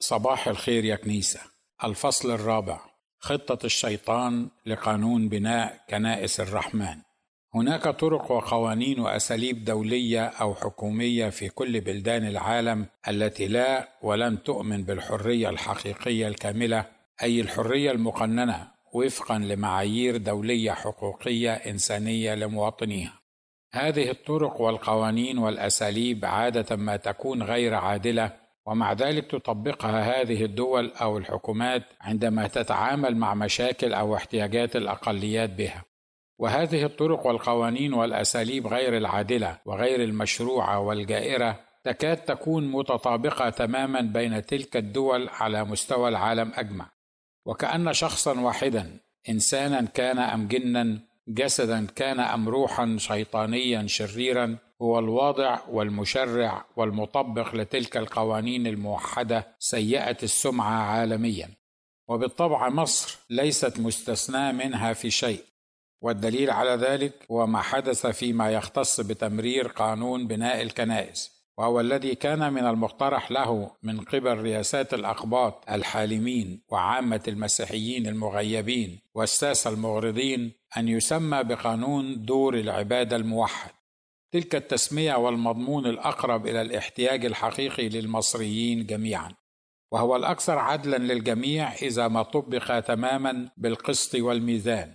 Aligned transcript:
صباح 0.00 0.48
الخير 0.48 0.84
يا 0.84 0.96
كنيسة. 0.96 1.40
الفصل 1.84 2.30
الرابع. 2.30 2.80
خطة 3.18 3.66
الشيطان 3.66 4.48
لقانون 4.66 5.28
بناء 5.28 5.80
كنائس 5.90 6.40
الرحمن. 6.40 6.96
هناك 7.54 7.82
طرق 7.88 8.30
وقوانين 8.30 9.00
وأساليب 9.00 9.64
دولية 9.64 10.26
أو 10.26 10.54
حكومية 10.54 11.28
في 11.28 11.48
كل 11.48 11.80
بلدان 11.80 12.26
العالم 12.26 12.86
التي 13.08 13.48
لا 13.48 13.88
ولن 14.02 14.42
تؤمن 14.42 14.84
بالحرية 14.84 15.48
الحقيقية 15.48 16.28
الكاملة 16.28 16.84
أي 17.22 17.40
الحرية 17.40 17.90
المقننة 17.90 18.68
وفقا 18.94 19.38
لمعايير 19.38 20.16
دولية 20.16 20.72
حقوقية 20.72 21.52
إنسانية 21.52 22.34
لمواطنيها. 22.34 23.20
هذه 23.72 24.10
الطرق 24.10 24.60
والقوانين 24.60 25.38
والأساليب 25.38 26.24
عادة 26.24 26.76
ما 26.76 26.96
تكون 26.96 27.42
غير 27.42 27.74
عادلة 27.74 28.47
ومع 28.68 28.92
ذلك 28.92 29.30
تطبقها 29.30 30.20
هذه 30.20 30.44
الدول 30.44 30.92
أو 31.00 31.18
الحكومات 31.18 31.82
عندما 32.00 32.48
تتعامل 32.48 33.16
مع 33.16 33.34
مشاكل 33.34 33.92
أو 33.92 34.16
احتياجات 34.16 34.76
الأقليات 34.76 35.50
بها. 35.50 35.84
وهذه 36.38 36.84
الطرق 36.84 37.26
والقوانين 37.26 37.94
والأساليب 37.94 38.66
غير 38.66 38.96
العادلة 38.96 39.58
وغير 39.64 40.02
المشروعة 40.04 40.78
والجائرة 40.78 41.60
تكاد 41.84 42.16
تكون 42.16 42.68
متطابقة 42.72 43.50
تماما 43.50 44.00
بين 44.00 44.46
تلك 44.46 44.76
الدول 44.76 45.28
على 45.28 45.64
مستوى 45.64 46.08
العالم 46.08 46.52
أجمع. 46.54 46.90
وكأن 47.46 47.92
شخصا 47.92 48.40
واحدا 48.40 49.00
انسانا 49.28 49.80
كان 49.80 50.18
أم 50.18 50.48
جنا 50.48 50.98
جسدا 51.28 51.86
كان 51.86 52.20
أم 52.20 52.48
روحا 52.48 52.96
شيطانيا 52.98 53.86
شريرا. 53.86 54.56
هو 54.82 54.98
الواضع 54.98 55.58
والمشرع 55.68 56.64
والمطبق 56.76 57.54
لتلك 57.54 57.96
القوانين 57.96 58.66
الموحدة 58.66 59.46
سيئة 59.58 60.16
السمعة 60.22 60.82
عالميا. 60.82 61.50
وبالطبع 62.08 62.68
مصر 62.68 63.18
ليست 63.30 63.80
مستثناة 63.80 64.52
منها 64.52 64.92
في 64.92 65.10
شيء. 65.10 65.44
والدليل 66.00 66.50
على 66.50 66.70
ذلك 66.70 67.26
هو 67.30 67.46
ما 67.46 67.62
حدث 67.62 68.06
فيما 68.06 68.50
يختص 68.50 69.00
بتمرير 69.00 69.68
قانون 69.68 70.26
بناء 70.26 70.62
الكنائس. 70.62 71.37
وهو 71.58 71.80
الذي 71.80 72.14
كان 72.14 72.52
من 72.52 72.66
المقترح 72.66 73.30
له 73.30 73.70
من 73.82 74.00
قبل 74.00 74.38
رياسات 74.38 74.94
الأقباط 74.94 75.70
الحالمين 75.70 76.62
وعامة 76.68 77.22
المسيحيين 77.28 78.06
المغيبين 78.06 79.00
والساسه 79.14 79.70
المغرضين 79.70 80.52
أن 80.76 80.88
يسمى 80.88 81.44
بقانون 81.44 82.24
دور 82.24 82.54
العبادة 82.54 83.16
الموحد. 83.16 83.70
تلك 84.32 84.54
التسمية 84.54 85.14
والمضمون 85.14 85.86
الأقرب 85.86 86.46
إلى 86.46 86.62
الاحتياج 86.62 87.24
الحقيقي 87.24 87.88
للمصريين 87.88 88.86
جميعا. 88.86 89.32
وهو 89.92 90.16
الأكثر 90.16 90.58
عدلا 90.58 90.96
للجميع 90.96 91.72
إذا 91.72 92.08
ما 92.08 92.22
طبق 92.22 92.80
تماما 92.80 93.50
بالقسط 93.56 94.14
والميزان. 94.14 94.94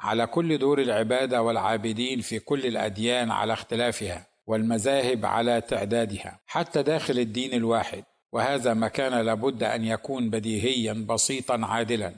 على 0.00 0.26
كل 0.26 0.58
دور 0.58 0.80
العبادة 0.80 1.42
والعابدين 1.42 2.20
في 2.20 2.38
كل 2.38 2.66
الأديان 2.66 3.30
على 3.30 3.52
اختلافها. 3.52 4.27
والمذاهب 4.48 5.26
على 5.26 5.60
تعدادها 5.60 6.40
حتى 6.46 6.82
داخل 6.82 7.18
الدين 7.18 7.54
الواحد. 7.54 8.04
وهذا 8.32 8.74
ما 8.74 8.88
كان 8.88 9.20
لابد 9.20 9.62
أن 9.62 9.84
يكون 9.84 10.30
بديهيا 10.30 10.92
بسيطا 10.92 11.60
عادلا. 11.62 12.14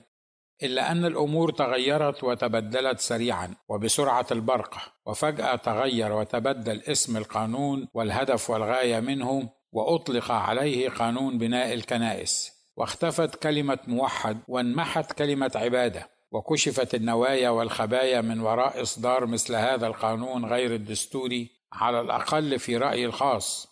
إلا 0.62 0.92
أن 0.92 1.04
الأمور 1.04 1.52
تغيرت 1.52 2.24
وتبدلت 2.24 3.00
سريعا 3.00 3.54
وبسرعة 3.68 4.26
البرق 4.32 4.78
وفجأة 5.06 5.56
تغير 5.56 6.12
وتبدل 6.12 6.82
اسم 6.82 7.16
القانون 7.16 7.88
والهدف 7.94 8.50
والغاية 8.50 9.00
منه 9.00 9.50
وأطلق 9.72 10.30
عليه 10.30 10.88
قانون 10.88 11.38
بناء 11.38 11.74
الكنائس. 11.74 12.52
واختفت 12.76 13.34
كلمة 13.34 13.78
موحد 13.86 14.38
وانمحت 14.48 15.12
كلمة 15.12 15.52
عبادة. 15.54 16.08
وكشفت 16.32 16.94
النوايا 16.94 17.50
والخبايا 17.50 18.20
من 18.20 18.40
وراء 18.40 18.82
إصدار 18.82 19.26
مثل 19.26 19.54
هذا 19.54 19.86
القانون 19.86 20.44
غير 20.44 20.74
الدستوري. 20.74 21.59
على 21.72 22.00
الأقل 22.00 22.58
في 22.58 22.76
رأيي 22.76 23.06
الخاص 23.06 23.68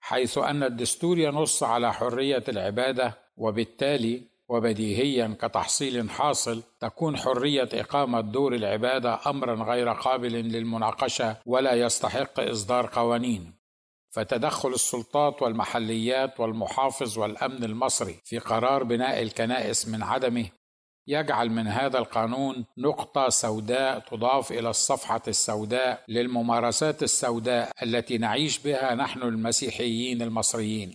حيث 0.00 0.38
أن 0.38 0.62
الدستور 0.62 1.18
ينص 1.18 1.62
على 1.62 1.92
حرية 1.92 2.44
العبادة 2.48 3.18
وبالتالي 3.36 4.22
وبديهيا 4.48 5.36
كتحصيل 5.40 6.10
حاصل 6.10 6.62
تكون 6.80 7.16
حرية 7.16 7.68
إقامة 7.72 8.20
دور 8.20 8.54
العبادة 8.54 9.18
امرا 9.26 9.64
غير 9.64 9.88
قابل 9.92 10.32
للمناقشة 10.32 11.36
ولا 11.46 11.72
يستحق 11.72 12.40
إصدار 12.40 12.86
قوانين. 12.86 13.54
فتدخل 14.10 14.68
السلطات 14.68 15.42
والمحليات 15.42 16.40
والمحافظ 16.40 17.18
والأمن 17.18 17.64
المصري 17.64 18.20
في 18.24 18.38
قرار 18.38 18.82
بناء 18.84 19.22
الكنائس 19.22 19.88
من 19.88 20.02
عدمه 20.02 20.46
يجعل 21.06 21.50
من 21.50 21.66
هذا 21.66 21.98
القانون 21.98 22.64
نقطة 22.78 23.28
سوداء 23.28 23.98
تضاف 23.98 24.52
إلى 24.52 24.70
الصفحة 24.70 25.22
السوداء 25.28 26.04
للممارسات 26.08 27.02
السوداء 27.02 27.70
التي 27.82 28.18
نعيش 28.18 28.58
بها 28.58 28.94
نحن 28.94 29.22
المسيحيين 29.22 30.22
المصريين. 30.22 30.94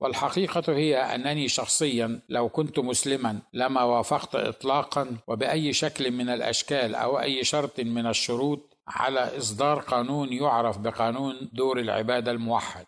والحقيقة 0.00 0.72
هي 0.76 0.96
أنني 0.96 1.48
شخصيا 1.48 2.20
لو 2.28 2.48
كنت 2.48 2.78
مسلما 2.78 3.38
لما 3.52 3.82
وافقت 3.82 4.34
إطلاقا 4.34 5.16
وبأي 5.28 5.72
شكل 5.72 6.10
من 6.10 6.28
الأشكال 6.28 6.94
أو 6.94 7.20
أي 7.20 7.44
شرط 7.44 7.80
من 7.80 8.06
الشروط 8.06 8.78
على 8.88 9.38
إصدار 9.38 9.80
قانون 9.80 10.32
يعرف 10.32 10.78
بقانون 10.78 11.50
دور 11.52 11.80
العبادة 11.80 12.30
الموحد. 12.30 12.86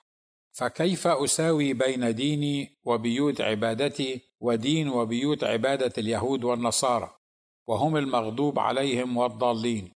فكيف 0.53 1.06
أساوي 1.06 1.72
بين 1.72 2.15
ديني 2.15 2.78
وبيوت 2.84 3.41
عبادتي 3.41 4.21
ودين 4.41 4.88
وبيوت 4.88 5.44
عبادة 5.44 5.92
اليهود 5.98 6.44
والنصارى 6.44 7.16
وهم 7.69 7.97
المغضوب 7.97 8.58
عليهم 8.58 9.16
والضالين. 9.16 9.92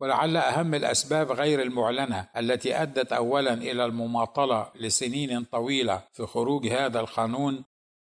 ولعل 0.00 0.36
أهم 0.36 0.74
الأسباب 0.74 1.32
غير 1.32 1.62
المعلنة 1.62 2.28
التي 2.36 2.82
أدت 2.82 3.12
اولا 3.12 3.54
إلى 3.54 3.84
المماطلة 3.84 4.70
لسنين 4.74 5.44
طويلة 5.44 6.02
في 6.12 6.26
خروج 6.26 6.66
هذا 6.66 7.00
القانون 7.00 7.64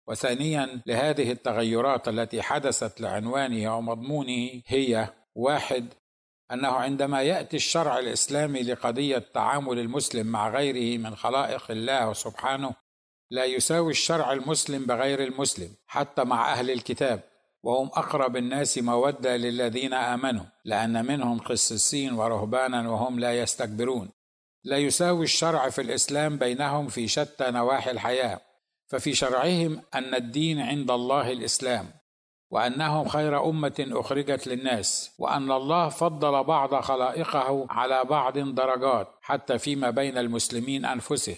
وثانيا 0.09 0.81
لهذه 0.87 1.33
التغيرات 1.33 2.09
التي 2.09 2.43
حدثت 2.43 3.01
لعنوانه 3.01 3.79
ومضمونه 3.79 4.63
هي 4.67 5.09
واحد 5.35 5.95
أنه 6.53 6.69
عندما 6.69 7.23
يأتي 7.23 7.57
الشرع 7.57 7.99
الإسلامي 7.99 8.63
لقضية 8.63 9.19
تعامل 9.19 9.79
المسلم 9.79 10.27
مع 10.27 10.49
غيره 10.49 10.99
من 10.99 11.17
خلائق 11.17 11.71
الله 11.71 12.13
سبحانه 12.13 12.75
لا 13.31 13.45
يساوي 13.45 13.91
الشرع 13.91 14.33
المسلم 14.33 14.87
بغير 14.87 15.25
المسلم 15.25 15.69
حتى 15.87 16.25
مع 16.25 16.53
أهل 16.53 16.71
الكتاب. 16.71 17.21
وهم 17.63 17.87
أقرب 17.87 18.37
الناس 18.37 18.79
مودة 18.79 19.37
للذين 19.37 19.95
آمنوا 19.95 20.45
لأن 20.65 21.07
منهم 21.07 21.39
قسيسين 21.39 22.13
ورهبانا 22.13 22.91
وهم 22.91 23.21
لا 23.21 23.41
يستكبرون. 23.41 24.11
لا 24.65 24.77
يساوي 24.77 25.25
الشرع 25.25 25.71
في 25.71 25.81
الإسلام 25.81 26.39
بينهم 26.39 26.89
في 26.89 27.09
شتى 27.09 27.51
نواحي 27.51 27.91
الحياة 27.91 28.41
ففي 28.87 29.15
شرعهم 29.15 29.83
أن 29.95 30.15
الدين 30.15 30.61
عند 30.61 30.91
الله 30.91 31.33
الإسلام 31.33 31.91
وأنهم 32.51 33.09
خير 33.09 33.49
أمة 33.49 33.87
أخرجت 33.91 34.47
للناس 34.47 35.15
وأن 35.19 35.53
الله 35.53 35.89
فضل 35.89 36.45
بعض 36.45 36.75
خلائقه 36.75 37.67
على 37.71 38.05
بعض 38.05 38.39
درجات 38.39 39.09
حتى 39.23 39.59
فيما 39.59 39.91
بين 39.91 40.19
المسلمين 40.19 40.85
أنفسهم. 40.85 41.37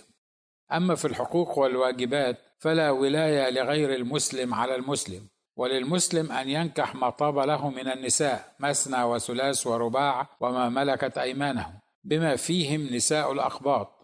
أما 0.72 0.94
في 0.94 1.04
الحقوق 1.04 1.59
والواجبات 1.59 2.38
فلا 2.59 2.91
ولاية 2.91 3.50
لغير 3.50 3.94
المسلم 3.94 4.54
على 4.54 4.75
المسلم 4.75 5.28
وللمسلم 5.56 6.32
أن 6.32 6.49
ينكح 6.49 6.94
ما 6.94 7.10
طاب 7.10 7.38
له 7.38 7.71
من 7.71 7.88
النساء 7.88 8.54
مثنى 8.60 9.03
وثلاث 9.03 9.66
ورباع 9.66 10.28
وما 10.41 10.69
ملكت 10.69 11.19
أيمانهم 11.19 11.72
بما 12.05 12.37
فيهم 12.37 12.94
نساء 12.94 13.32
الاقباط 13.32 13.97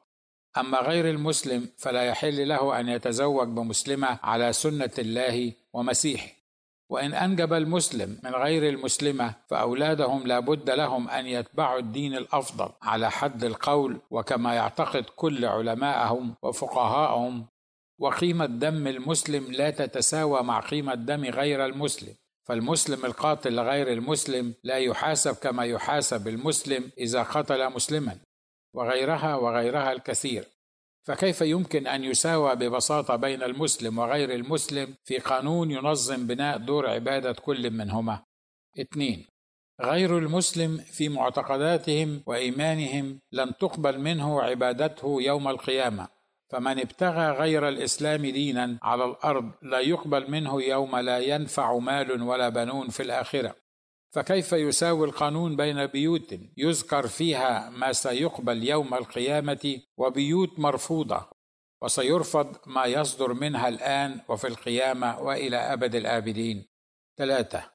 أما 0.58 0.78
غير 0.78 1.10
المسلم 1.10 1.68
فلا 1.78 2.02
يحل 2.02 2.48
له 2.48 2.80
أن 2.80 2.88
يتزوج 2.88 3.48
بمسلمة 3.48 4.18
على 4.22 4.52
سنة 4.52 4.90
الله 4.98 5.52
ومسيحه. 5.72 6.41
وإن 6.92 7.14
أنجب 7.14 7.52
المسلم 7.52 8.18
من 8.24 8.30
غير 8.34 8.68
المسلمة 8.68 9.34
فأولادهم 9.48 10.26
لا 10.26 10.40
بد 10.40 10.70
لهم 10.70 11.08
أن 11.08 11.26
يتبعوا 11.26 11.78
الدين 11.78 12.14
الأفضل 12.14 12.68
على 12.82 13.10
حد 13.10 13.44
القول 13.44 14.00
وكما 14.10 14.54
يعتقد 14.54 15.04
كل 15.16 15.44
علماءهم 15.44 16.34
وفقهاءهم. 16.42 17.46
وقيمة 18.00 18.46
دم 18.46 18.86
المسلم 18.86 19.52
لا 19.52 19.70
تتساوى 19.70 20.42
مع 20.42 20.60
قيمة 20.60 20.94
دم 20.94 21.24
غير 21.24 21.66
المسلم 21.66 22.14
فالمسلم 22.48 23.04
القاتل 23.04 23.52
لغير 23.52 23.92
المسلم 23.92 24.54
لا 24.64 24.76
يحاسب 24.76 25.34
كما 25.34 25.64
يحاسب 25.64 26.28
المسلم 26.28 26.90
إذا 26.98 27.22
قتل 27.22 27.70
مسلما 27.72 28.16
وغيرها 28.74 29.36
وغيرها 29.36 29.92
الكثير. 29.92 30.44
فكيف 31.04 31.40
يمكن 31.40 31.86
أن 31.86 32.04
يساوى 32.04 32.56
ببساطة 32.56 33.16
بين 33.16 33.42
المسلم 33.42 33.98
وغير 33.98 34.34
المسلم 34.34 34.94
في 35.04 35.18
قانون 35.18 35.70
ينظم 35.70 36.26
بناء 36.26 36.58
دور 36.58 36.90
عبادة 36.90 37.32
كل 37.32 37.70
منهما؟ 37.70 38.22
اثنين 38.80 39.26
غير 39.80 40.18
المسلم 40.18 40.78
في 40.78 41.08
معتقداتهم 41.08 42.22
وإيمانهم 42.26 43.20
لن 43.32 43.56
تقبل 43.56 43.98
منه 43.98 44.42
عبادته 44.42 45.22
يوم 45.22 45.48
القيامة 45.48 46.08
فمن 46.52 46.78
ابتغى 46.78 47.30
غير 47.30 47.68
الإسلام 47.68 48.26
دينا 48.26 48.78
على 48.82 49.04
الأرض 49.04 49.50
لا 49.62 49.80
يقبل 49.80 50.30
منه 50.30 50.62
يوم 50.62 50.96
لا 50.96 51.18
ينفع 51.18 51.78
مال 51.78 52.22
ولا 52.22 52.48
بنون 52.48 52.88
في 52.88 53.02
الآخرة. 53.02 53.54
فكيف 54.12 54.52
يساوي 54.52 55.06
القانون 55.06 55.56
بين 55.56 55.86
بيوت 55.86 56.34
يذكر 56.56 57.06
فيها 57.06 57.70
ما 57.70 57.92
سيقبل 57.92 58.68
يوم 58.68 58.94
القيامة 58.94 59.80
وبيوت 59.96 60.58
مرفوضة؟ 60.58 61.28
وسيرفض 61.82 62.56
ما 62.66 62.84
يصدر 62.84 63.32
منها 63.32 63.68
الآن 63.68 64.20
وفي 64.28 64.46
القيامة 64.46 65.20
وإلى 65.20 65.56
أبد 65.56 65.94
الآبدين. 65.94 66.66
ثلاثة. 67.18 67.70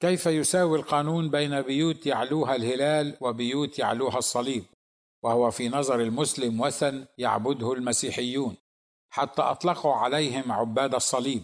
كيف 0.00 0.26
يساوي 0.26 0.78
القانون 0.78 1.30
بين 1.30 1.62
بيوت 1.62 2.06
يعلوها 2.06 2.56
الهلال 2.56 3.16
وبيوت 3.20 3.78
يعلوها 3.78 4.18
الصليب؟ 4.18 4.64
وهو 5.22 5.50
في 5.50 5.68
نظر 5.68 6.00
المسلم 6.00 6.60
وثن 6.60 7.06
يعبده 7.18 7.72
المسيحيون. 7.72 8.56
حتى 9.10 9.42
أطلقوا 9.42 9.94
عليهم 9.94 10.52
عباد 10.52 10.94
الصليب. 10.94 11.42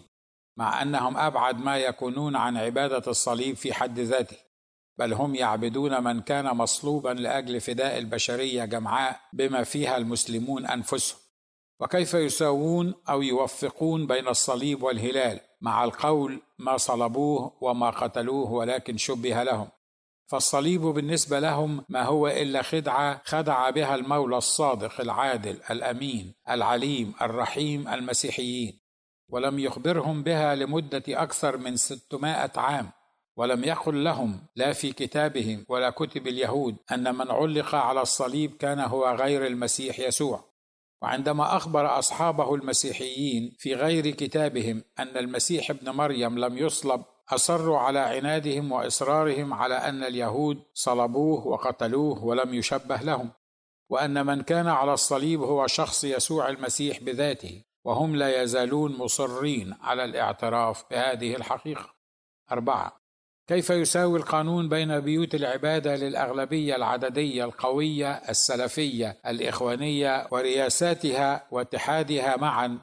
مع 0.57 0.81
أنهم 0.81 1.17
أبعد 1.17 1.59
ما 1.59 1.77
يكونون 1.77 2.35
عن 2.35 2.57
عبادة 2.57 3.03
الصليب 3.07 3.55
في 3.55 3.73
حد 3.73 3.99
ذاته 3.99 4.37
بل 4.97 5.13
هم 5.13 5.35
يعبدون 5.35 6.03
من 6.03 6.21
كان 6.21 6.45
مصلوبا 6.45 7.09
لأجل 7.09 7.61
فداء 7.61 7.97
البشرية 7.97 8.65
جمعاء 8.65 9.19
بما 9.33 9.63
فيها 9.63 9.97
المسلمون 9.97 10.65
أنفسهم. 10.65 11.19
وكيف 11.79 12.13
يساوون 12.13 12.93
أو 13.09 13.21
يوفقون 13.21 14.07
بين 14.07 14.27
الصليب 14.27 14.83
والهلال 14.83 15.39
مع 15.61 15.83
القول 15.83 16.41
ما 16.59 16.77
صلبوه 16.77 17.53
وما 17.61 17.89
قتلوه 17.89 18.51
ولكن 18.51 18.97
شبه 18.97 19.43
لهم؟ 19.43 19.67
فالصليب 20.27 20.81
بالنسبة 20.81 21.39
لهم 21.39 21.85
ما 21.89 22.03
هو 22.03 22.27
إلا 22.27 22.61
خدعة 22.61 23.21
خدع 23.25 23.69
بها 23.69 23.95
المولى 23.95 24.37
الصادق 24.37 25.01
العادل 25.01 25.59
الأمين 25.69 26.33
العليم 26.49 27.13
الرحيم 27.21 27.87
المسيحيين. 27.87 28.84
ولم 29.29 29.59
يخبرهم 29.59 30.23
بها 30.23 30.55
لمدة 30.55 31.03
أكثر 31.07 31.57
من 31.57 31.75
ستمائة 31.75 32.51
عام 32.55 32.91
ولم 33.37 33.63
يقل 33.63 34.03
لهم 34.03 34.39
لا 34.55 34.73
في 34.73 34.91
كتابهم 34.91 35.65
ولا 35.69 35.89
كتب 35.89 36.27
اليهود 36.27 36.75
أن 36.91 37.15
من 37.15 37.31
علق 37.31 37.75
على 37.75 38.01
الصليب 38.01 38.57
كان 38.57 38.79
هو 38.79 39.09
غير 39.09 39.47
المسيح 39.47 39.99
يسوع. 39.99 40.55
وعندما 41.01 41.55
أخبر 41.55 41.99
أصحابه 41.99 42.55
المسيحيين 42.55 43.55
في 43.59 43.75
غير 43.75 44.09
كتابهم 44.09 44.83
أن 44.99 45.17
المسيح 45.17 45.69
ابن 45.69 45.89
مريم 45.89 46.39
لم 46.39 46.57
يصلب 46.57 47.03
أصروا 47.29 47.79
على 47.79 47.99
عنادهم 47.99 48.71
وإصرارهم 48.71 49.53
على 49.53 49.75
أن 49.75 50.03
اليهود 50.03 50.63
صلبوه 50.73 51.47
وقتلوه 51.47 52.23
ولم 52.23 52.53
يشبه 52.53 52.97
لهم 52.97 53.31
وأن 53.89 54.25
من 54.25 54.41
كان 54.41 54.67
على 54.67 54.93
الصليب 54.93 55.41
هو 55.41 55.67
شخص 55.67 56.03
يسوع 56.03 56.49
المسيح 56.49 56.99
بذاته. 56.99 57.63
وهم 57.85 58.15
لا 58.15 58.41
يزالون 58.41 58.97
مصرين 58.97 59.75
على 59.81 60.05
الاعتراف 60.05 60.83
بهذه 60.91 61.35
الحقيقة. 61.35 61.95
أربعة 62.51 63.05
كيف 63.47 63.69
يساوي 63.69 64.19
القانون 64.19 64.69
بين 64.69 64.99
بيوت 64.99 65.35
العبادة 65.35 65.95
للأغلبية 65.95 66.75
العددية 66.75 67.45
القوية 67.45 68.11
السلفية 68.11 69.17
الإخوانية 69.25 70.27
ورياساتها 70.31 71.47
واتحادها 71.51 72.37
معا 72.37 72.79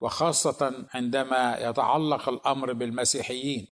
وخاصة 0.00 0.86
عندما 0.94 1.58
يتعلق 1.60 2.28
الأمر 2.28 2.72
بالمسيحيين 2.72 3.68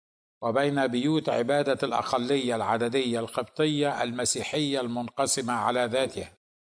وبين 0.41 0.87
بيوت 0.87 1.29
عبادة 1.29 1.77
الأقلية 1.83 2.55
العددية 2.55 3.19
القبطية 3.19 4.03
المسيحية 4.03 4.81
المنقسمة 4.81 5.53
على 5.53 5.85
ذاتها؟ 5.85 6.34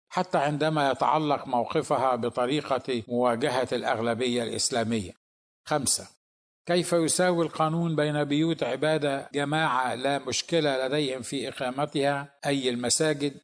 حتى 0.09 0.39
عندما 0.39 0.91
يتعلق 0.91 1.47
موقفها 1.47 2.17
بطريقة 2.17 3.03
مواجهة 3.09 3.69
الأغلبية 3.73 4.43
الإسلامية. 4.43 5.13
خمسة. 5.65 6.09
كيف 6.67 6.93
يساوي 6.93 7.45
القانون 7.45 7.97
بين 7.97 8.25
بيوت 8.25 8.63
عباده 8.63 9.31
جماعة 9.35 9.95
لا 9.95 10.19
مشكلة 10.19 10.87
لديهم 10.87 11.23
في 11.23 11.49
إقامتها؟ 11.49 12.35
أي 12.47 12.69
المساجد؟ 12.69 13.41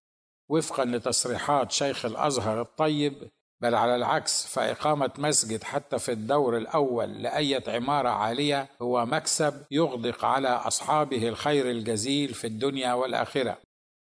وفقا 0.49 0.85
لتصريحات 0.85 1.73
شيخ 1.73 2.05
الأزهر 2.05 2.61
الطيب 2.61 3.31
بل 3.61 3.75
على 3.75 3.97
العكس 3.97 4.47
فإقامة 4.47 5.11
مسجد 5.19 5.65
حتى 5.65 5.99
في 5.99 6.13
الدور 6.13 6.57
الأول 6.57 7.23
لأية 7.23 7.63
عمارة 7.69 8.09
عالية 8.09 8.69
هو 8.83 9.07
مكسب 9.07 9.65
يغدق 9.71 10.25
على 10.25 10.49
أصحابه 10.49 11.29
الخير 11.29 11.71
الجزيل 11.71 12.35
في 12.35 12.47
الدنيا 12.47 12.93
والآخرة. 12.93 13.59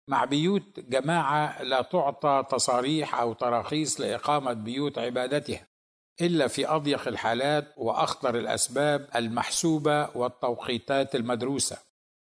مع 0.08 0.24
بيوت 0.24 0.80
جماعة 0.80 1.62
لا 1.62 1.82
تعطى 1.82 2.44
تصاريح 2.50 3.20
أو 3.20 3.32
تراخيص 3.32 4.00
لإقامة 4.00 4.52
بيوت 4.52 4.98
عبادتها 4.98 5.66
إلا 6.20 6.48
في 6.48 6.68
أضيق 6.68 7.08
الحالات 7.08 7.74
وأخطر 7.76 8.38
الأسباب 8.38 9.08
المحسوبة 9.16 10.16
والتوقيتات 10.16 11.14
المدروسة. 11.14 11.78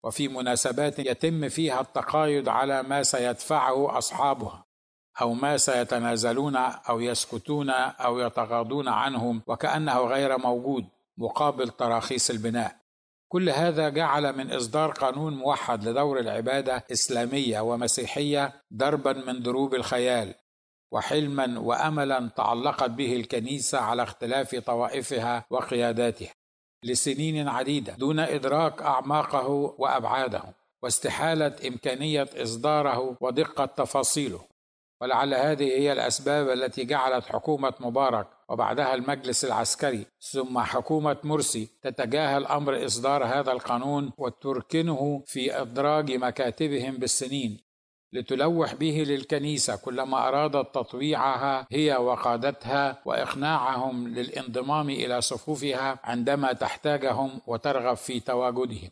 وفي 0.03 0.27
مناسبات 0.27 0.99
يتم 0.99 1.49
فيها 1.49 1.81
التقايض 1.81 2.49
على 2.49 2.83
ما 2.83 3.03
سيدفعه 3.03 3.97
أصحابها 3.97 4.65
أو 5.21 5.33
ما 5.33 5.57
سيتنازلون 5.57 6.55
أو 6.55 6.99
يسكتون 6.99 7.69
أو 7.69 8.19
يتغاضون 8.19 8.87
عنهم 8.87 9.41
وكأنه 9.47 9.99
غير 9.99 10.37
موجود 10.37 10.85
مقابل 11.17 11.69
تراخيص 11.69 12.29
البناء. 12.29 12.78
كل 13.31 13.49
هذا 13.49 13.89
جعل 13.89 14.37
من 14.37 14.51
إصدار 14.51 14.91
قانون 14.91 15.33
موحد 15.33 15.87
لدور 15.87 16.19
العبادة 16.19 16.83
إسلامية 16.91 17.59
ومسيحية 17.59 18.53
دربا 18.71 19.13
من 19.13 19.41
دروب 19.41 19.75
الخيال 19.75 20.33
وحلما 20.91 21.59
واملا 21.59 22.29
تعلقت 22.35 22.89
به 22.89 23.15
الكنيسة 23.15 23.79
على 23.79 24.03
اختلاف 24.03 24.55
طوائفها 24.55 25.45
وقياداتها 25.49 26.33
لسنين 26.83 27.47
عديدة 27.47 27.93
دون 27.93 28.19
إدراك 28.19 28.81
أعماقه 28.81 29.47
وأبعاده 29.77 30.43
واستحالة 30.83 31.55
إمكانية 31.67 32.29
إصداره 32.35 33.17
ودقة 33.21 33.65
تفاصيله. 33.65 34.41
ولعل 35.01 35.33
هذه 35.33 35.63
هي 35.63 35.91
الأسباب 35.91 36.49
التي 36.49 36.85
جعلت 36.85 37.25
حكومة 37.25 37.73
مبارك 37.79 38.27
وبعدها 38.49 38.93
المجلس 38.93 39.45
العسكري 39.45 40.05
ثم 40.19 40.59
حكومة 40.59 41.17
مرسي 41.23 41.69
تتجاهل 41.81 42.45
أمر 42.45 42.85
إصدار 42.85 43.23
هذا 43.23 43.51
القانون 43.51 44.11
وتركنه 44.17 45.23
في 45.25 45.61
إدراج 45.61 46.11
مكاتبهم 46.11 46.97
بالسنين 46.97 47.69
لتلوح 48.13 48.75
به 48.75 49.03
للكنيسة 49.07 49.75
كلما 49.75 50.27
أرادت 50.27 50.75
تطويعها 50.75 51.67
هي 51.71 51.95
وقادتها 51.95 53.01
وإقناعهم 53.05 54.07
للانضمام 54.07 54.89
إلى 54.89 55.21
صفوفها 55.21 55.99
عندما 56.03 56.53
تحتاجهم 56.53 57.41
وترغب 57.47 57.97
في 57.97 58.19
تواجدهم. 58.19 58.89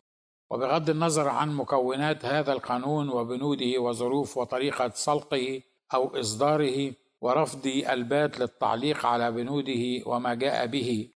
وبغض 0.51 0.89
النظر 0.89 1.27
عن 1.27 1.55
مكونات 1.55 2.25
هذا 2.25 2.53
القانون 2.53 3.10
وبنوده 3.10 3.79
وظروف 3.79 4.38
وطريقة 4.38 4.89
سلقه 4.89 5.62
أو 5.94 6.20
إصداره 6.20 6.94
ورفض 7.22 7.67
البات 7.67 8.39
للتعليق 8.39 9.06
على 9.06 9.32
بنوده 9.32 10.03
وما 10.06 10.34
جاء 10.34 10.65
به 10.65 11.10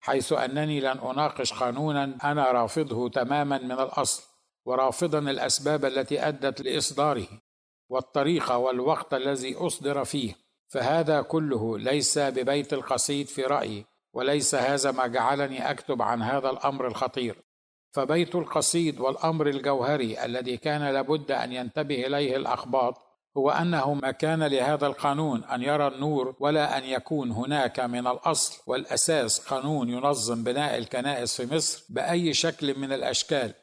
حيث 0.00 0.32
أنني 0.32 0.80
لن 0.80 0.98
أناقش 0.98 1.52
قانونا 1.52 2.18
أنا 2.24 2.52
رافضه 2.52 3.08
تماما 3.08 3.58
من 3.58 3.72
الأصل 3.72 4.22
ورافضا 4.66 5.18
الأسباب 5.18 5.84
التي 5.84 6.28
أدت 6.28 6.60
لإصداره 6.60 7.26
والطريقة 7.88 8.58
والوقت 8.58 9.14
الذي 9.14 9.54
أصدر 9.54 10.04
فيه. 10.04 10.34
فهذا 10.68 11.22
كله 11.22 11.78
ليس 11.78 12.18
ببيت 12.18 12.72
القصيد 12.72 13.26
في 13.26 13.42
رأيي 13.42 13.84
وليس 14.12 14.54
هذا 14.54 14.90
ما 14.90 15.06
جعلني 15.06 15.70
أكتب 15.70 16.02
عن 16.02 16.22
هذا 16.22 16.50
الأمر 16.50 16.86
الخطير. 16.86 17.42
فبيت 17.92 18.34
القصيد 18.34 19.00
والأمر 19.00 19.46
الجوهري 19.46 20.24
الذي 20.24 20.56
كان 20.56 20.88
لابد 20.88 21.30
أن 21.30 21.52
ينتبه 21.52 22.06
إليه 22.06 22.36
الأخباط 22.36 23.05
هو 23.36 23.50
أنه 23.50 23.94
ما 23.94 24.10
كان 24.10 24.42
لهذا 24.42 24.86
القانون 24.86 25.44
أن 25.44 25.62
يرى 25.62 25.86
النور 25.86 26.36
ولا 26.40 26.78
أن 26.78 26.84
يكون 26.84 27.30
هناك 27.30 27.80
من 27.80 28.06
الأصل 28.06 28.62
والأساس 28.66 29.38
قانون 29.38 29.90
ينظم 29.90 30.44
بناء 30.44 30.78
الكنائس 30.78 31.40
في 31.40 31.54
مصر 31.54 31.84
بأي 31.88 32.34
شكل 32.34 32.78
من 32.78 32.92
الأشكال 32.92 33.54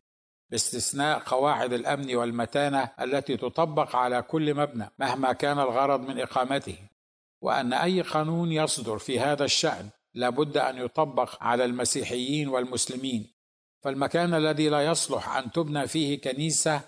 باستثناء 0.50 1.20
قواعد 1.20 1.74
الأمن 1.74 2.16
والمتانة 2.16 2.90
التي 3.02 3.38
تطبق 3.38 3.96
على 3.96 4.22
كل 4.22 4.54
مبنى 4.54 4.90
مهما 5.00 5.34
كان 5.34 5.60
الغرض 5.60 6.00
من 6.00 6.20
إقامته 6.20 6.78
وأن 7.42 7.74
أي 7.74 8.02
قانون 8.02 8.52
يصدر 8.52 8.98
في 8.98 9.20
هذا 9.20 9.46
الشأن 9.46 9.90
لابد 10.14 10.58
أن 10.58 10.78
يطبق 10.78 11.44
على 11.44 11.66
المسيحيين 11.66 12.48
والمسلمين. 12.48 13.34
فالمكان 13.84 14.34
الذي 14.34 14.70
لا 14.70 14.86
يصلح 14.86 15.38
أن 15.38 15.52
تبنى 15.52 15.88
فيه 15.88 16.22
كنيسة 16.22 16.82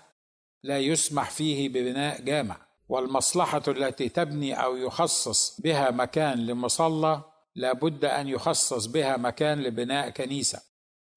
لا 0.62 0.78
يسمح 0.78 1.30
فيه 1.30 1.68
ببناء 1.68 2.22
جامع. 2.22 2.56
والمصلحة 2.88 3.62
التي 3.68 4.08
تبني 4.08 4.64
أو 4.64 4.76
يخصص 4.76 5.60
بها 5.60 5.90
مكان 5.90 6.46
لمصلى 6.46 7.22
لابد 7.54 8.04
أن 8.04 8.28
يخصص 8.28 8.86
بها 8.86 9.16
مكان 9.16 9.62
لبناء 9.62 10.10
كنيسة. 10.10 10.62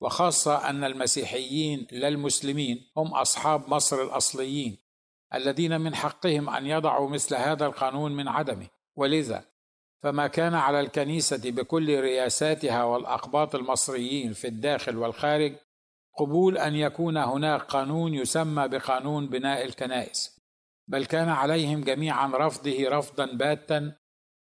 وخاصة 0.02 0.70
أن 0.70 0.84
المسيحيين 0.84 1.88
لا 1.92 2.08
المسلمين 2.08 2.92
هم 2.98 3.08
أصحاب 3.14 3.70
مصر 3.70 4.02
الأصليين 4.02 4.78
الذين 5.34 5.82
من 5.82 5.96
حقهم 5.96 6.50
أن 6.50 6.66
يضعوا 6.66 7.10
مثل 7.10 7.36
هذا 7.36 7.66
القانون 7.66 8.12
من 8.12 8.28
عدمه. 8.28 8.68
ولذا 8.96 9.44
فما 10.04 10.28
كان 10.28 10.54
على 10.54 10.80
الكنيسة 10.80 11.52
بكل 11.52 12.00
رياساتها 12.00 12.84
والأقباط 12.84 13.56
المصريين 13.56 14.34
في 14.34 14.48
الداخل 14.48 14.98
والخارج 14.98 15.56
قبول 16.18 16.58
أن 16.58 16.76
يكون 16.76 17.18
هناك 17.18 17.62
قانون 17.62 18.14
يسمى 18.14 18.68
بقانون 18.68 19.28
بناء 19.28 19.66
الكنائس. 19.66 20.39
بل 20.90 21.06
كان 21.06 21.30
عليهم 21.30 21.82
جميعا 21.82 22.32
رفضه 22.34 22.90
رفضا 22.90 23.26
باتا 23.26 23.96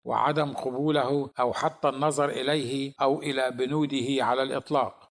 وعدم 0.05 0.53
قبوله 0.53 1.29
أو 1.39 1.53
حتى 1.53 1.89
النظر 1.89 2.29
إليه 2.29 2.93
أو 3.01 3.21
إلى 3.21 3.51
بنوده 3.51 4.25
على 4.25 4.43
الإطلاق. 4.43 5.11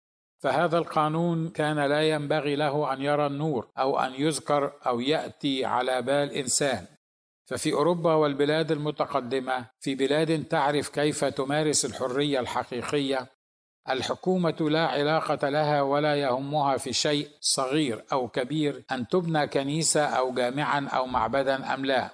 فهذا 0.43 0.79
القانون 0.79 1.49
كان 1.49 1.79
لا 1.79 2.09
ينبغي 2.09 2.57
له 2.57 2.93
أن 2.93 3.03
يرى 3.03 3.27
النور 3.27 3.69
أو 3.79 3.99
أن 3.99 4.13
يذكر 4.15 4.73
أو 4.87 5.01
يأتي 5.01 5.65
على 5.65 6.03
بال 6.03 6.33
إنسان. 6.33 6.87
ففي 7.47 7.73
أوروبا 7.73 8.15
والبلاد 8.15 8.73
المتقدمة 8.73 9.67
في 9.81 9.95
بلاد 9.95 10.45
تعرف 10.45 10.89
كيف 10.89 11.25
تمارس 11.25 11.85
الحرية 11.85 12.41
الحقيقية 12.41 13.36
الحكومة 13.91 14.57
لا 14.61 14.87
علاقة 14.87 15.49
لها 15.49 15.83
ولا 15.83 16.17
يهمها 16.17 16.77
في 16.77 16.93
شيء 16.93 17.29
صغير 17.41 18.05
أو 18.13 18.29
كبير 18.29 18.85
أن 18.91 19.09
تبنى 19.09 19.47
كنيسة 19.47 20.05
أو 20.05 20.35
جامعا 20.35 20.89
أو 20.89 21.07
معبدا 21.07 21.75
أم 21.75 21.85
لا. 21.85 22.11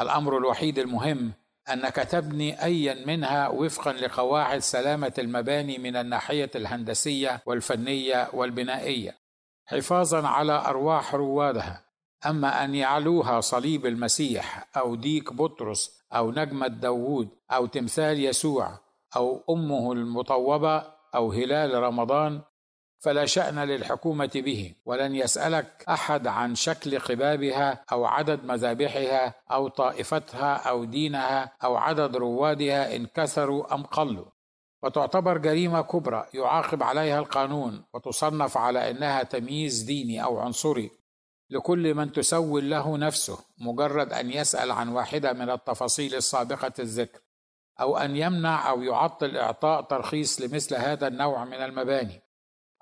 الأمر 0.00 0.38
الوحيد 0.38 0.78
المهم 0.78 1.32
أنك 1.72 1.94
تبني 1.94 2.64
ايا 2.64 3.06
منها 3.06 3.48
وفقا 3.48 3.92
لقواعد 3.92 4.58
سلامة 4.58 5.12
المباني 5.18 5.78
من 5.78 5.96
الناحية 5.96 6.50
الهندسية 6.54 7.42
والفنية 7.46 8.30
والبنائية. 8.32 9.18
حفاظا 9.66 10.28
على 10.28 10.52
أرواح 10.52 11.14
روادها. 11.14 11.84
أما 12.26 12.64
أن 12.64 12.74
يعلوها 12.74 13.40
صليب 13.40 13.86
المسيح 13.86 14.68
أو 14.76 14.94
ديك 14.94 15.32
بطرس 15.32 16.00
أو 16.12 16.30
نجمه 16.30 16.66
داوود 16.66 17.28
أو 17.50 17.66
تمثال 17.66 18.24
يسوع 18.24 18.78
أو 19.16 19.44
أمه 19.50 19.92
المطوبة 19.92 20.93
أو 21.14 21.32
هلال 21.32 21.74
رمضان 21.74 22.42
فلا 23.04 23.26
شأن 23.26 23.58
للحكومة 23.58 24.30
به 24.34 24.74
ولن 24.84 25.14
يسألك 25.14 25.84
أحد 25.88 26.26
عن 26.26 26.54
شكل 26.54 26.98
قبابها 26.98 27.84
أو 27.92 28.04
عدد 28.04 28.44
مذابحها 28.44 29.34
أو 29.50 29.68
طائفتها 29.68 30.54
أو 30.54 30.84
دينها 30.84 31.52
أو 31.64 31.76
عدد 31.76 32.16
روادها 32.16 32.96
إن 32.96 33.06
كثروا 33.06 33.74
أم 33.74 33.82
قلوا. 33.82 34.24
وتعتبر 34.82 35.38
جريمة 35.38 35.80
كبرى 35.80 36.26
يعاقب 36.34 36.82
عليها 36.82 37.18
القانون 37.18 37.84
وتصنف 37.94 38.56
على 38.56 38.90
أنها 38.90 39.22
تمييز 39.22 39.82
ديني 39.82 40.24
أو 40.24 40.38
عنصري. 40.38 40.90
لكل 41.50 41.94
من 41.94 42.12
تسول 42.12 42.70
له 42.70 42.96
نفسه 42.96 43.38
مجرد 43.58 44.12
أن 44.12 44.30
يسأل 44.30 44.70
عن 44.70 44.88
واحدة 44.88 45.32
من 45.32 45.50
التفاصيل 45.50 46.14
السابقة 46.14 46.72
الذكر. 46.78 47.20
أو 47.80 47.96
أن 47.96 48.16
يمنع 48.16 48.70
أو 48.70 48.82
يعطل 48.82 49.36
إعطاء 49.36 49.82
ترخيص 49.82 50.40
لمثل 50.40 50.74
هذا 50.74 51.06
النوع 51.06 51.44
من 51.44 51.54
المباني. 51.54 52.22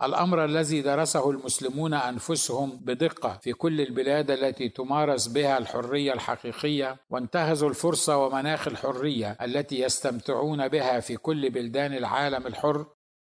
الأمر 0.03 0.45
الذي 0.45 0.83
درسه 0.83 1.31
المسلمون 1.31 1.95
أنفسهم 1.95 2.71
بدقة 2.71 3.39
في 3.43 3.53
كل 3.53 3.81
البلاد 3.81 4.31
التي 4.31 4.69
تمارس 4.69 5.27
بها 5.27 5.59
الحرية 5.59 6.13
الحقيقية 6.13 6.97
وانتهزوا 7.11 7.69
الفرصة 7.69 8.17
ومناخ 8.17 8.69
الحرية 8.69 9.39
التي 9.43 9.81
يستمتعون 9.81 10.69
بها 10.69 11.01
في 11.01 11.17
كل 11.17 11.51
بلدان 11.51 11.95
العالم 11.95 12.47
الحر 12.47 12.87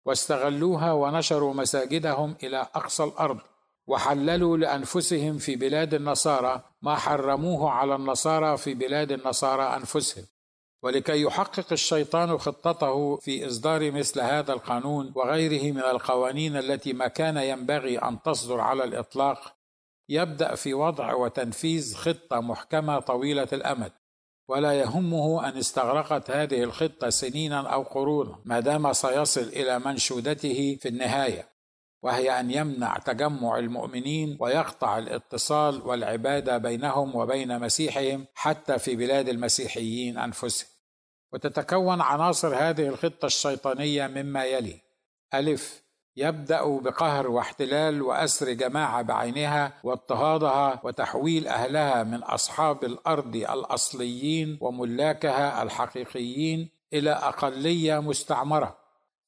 واستغلوها 0.05 0.91
ونشروا 0.91 1.53
مساجدهم 1.53 2.35
إلى 2.43 2.57
أقصى 2.57 3.03
الأرض 3.03 3.39
وحللوا 3.87 4.57
لأنفسهم 4.57 5.37
في 5.37 5.55
بلاد 5.55 5.93
النصارى 5.93 6.63
ما 6.81 6.95
حرموه 6.95 7.71
على 7.71 7.95
النصارى 7.95 8.57
في 8.57 8.73
بلاد 8.73 9.11
النصارى 9.11 9.75
أنفسهم. 9.75 10.25
ولكي 10.83 11.21
يحقق 11.21 11.65
الشيطان 11.71 12.37
خطته 12.37 13.15
في 13.15 13.47
إصدار 13.47 13.91
مثل 13.91 14.21
هذا 14.21 14.53
القانون 14.53 15.11
وغيره 15.15 15.71
من 15.71 15.79
القوانين 15.79 16.57
التي 16.57 16.93
ما 16.93 17.07
كان 17.07 17.37
ينبغي 17.37 17.97
أن 17.97 18.21
تصدر 18.21 18.59
على 18.59 18.83
الإطلاق 18.83 19.55
يبدأ 20.09 20.55
في 20.55 20.73
وضع 20.73 21.13
وتنفيذ 21.13 21.95
خطة 21.95 22.41
محكمة 22.41 22.99
طويلة 22.99 23.47
الأمد. 23.53 23.91
ولا 24.47 24.73
يهمه 24.73 25.49
أن 25.49 25.57
استغرقت 25.57 26.31
هذه 26.31 26.63
الخطة 26.63 27.09
سنينا 27.09 27.59
أو 27.73 27.83
قرونا 27.83 28.39
ما 28.45 28.59
دام 28.59 28.93
سيصل 28.93 29.41
إلى 29.41 29.79
منشودته 29.79 30.77
في 30.81 30.87
النهاية. 30.87 31.49
وهي 32.03 32.39
أن 32.39 32.51
يمنع 32.51 32.97
تجمع 32.97 33.57
المؤمنين 33.59 34.37
ويقطع 34.39 34.97
الاتصال 34.97 35.81
والعبادة 35.81 36.57
بينهم 36.57 37.15
وبين 37.15 37.59
مسيحهم 37.59 38.25
حتى 38.33 38.79
في 38.79 38.95
بلاد 38.95 39.29
المسيحيين 39.29 40.17
أنفسهم. 40.17 40.72
وتتكون 41.33 42.01
عناصر 42.01 42.55
هذه 42.55 42.87
الخطة 42.87 43.25
الشيطانية 43.25 44.07
مما 44.07 44.45
يلي: 44.45 44.81
ألف 45.33 45.83
يبدأ 46.17 46.63
بقهر 46.63 47.27
واحتلال 47.27 48.01
وأسر 48.01 48.53
جماعة 48.53 49.01
بعينها 49.01 49.73
واضطهادها 49.83 50.79
وتحويل 50.83 51.47
أهلها 51.47 52.03
من 52.03 52.23
أصحاب 52.23 52.83
الأرض 52.83 53.35
الأصليين 53.35 54.57
وملاكها 54.61 55.63
الحقيقيين 55.63 56.69
إلى 56.93 57.11
أقلية 57.11 57.99
مستعمرة. 57.99 58.77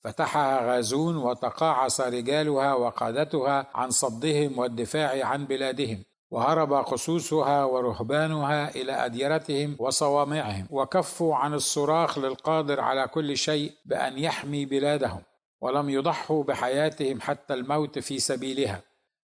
فتحها 0.03 0.75
غازون 0.75 1.17
وتقاعس 1.17 2.01
رجالها 2.01 2.73
وقادتها 2.73 3.67
عن 3.75 3.89
صدهم 3.89 4.59
والدفاع 4.59 5.25
عن 5.27 5.45
بلادهم. 5.45 6.03
وهرب 6.35 6.73
قسوسها 6.73 7.63
ورهبانها 7.63 8.75
إلى 8.75 8.91
أديرتهم 9.05 9.75
وصوامعهم 9.79 10.67
وكفوا 10.69 11.35
عن 11.35 11.53
الصراخ 11.53 12.17
للقادر 12.19 12.79
على 12.79 13.07
كل 13.07 13.37
شيء 13.37 13.71
بأن 13.85 14.17
يحمي 14.19 14.65
بلادهم 14.65 15.21
ولم 15.61 15.89
يضحوا 15.89 16.43
بحياتهم 16.43 17.21
حتى 17.21 17.53
الموت 17.53 17.99
في 17.99 18.19
سبيلها 18.19 18.81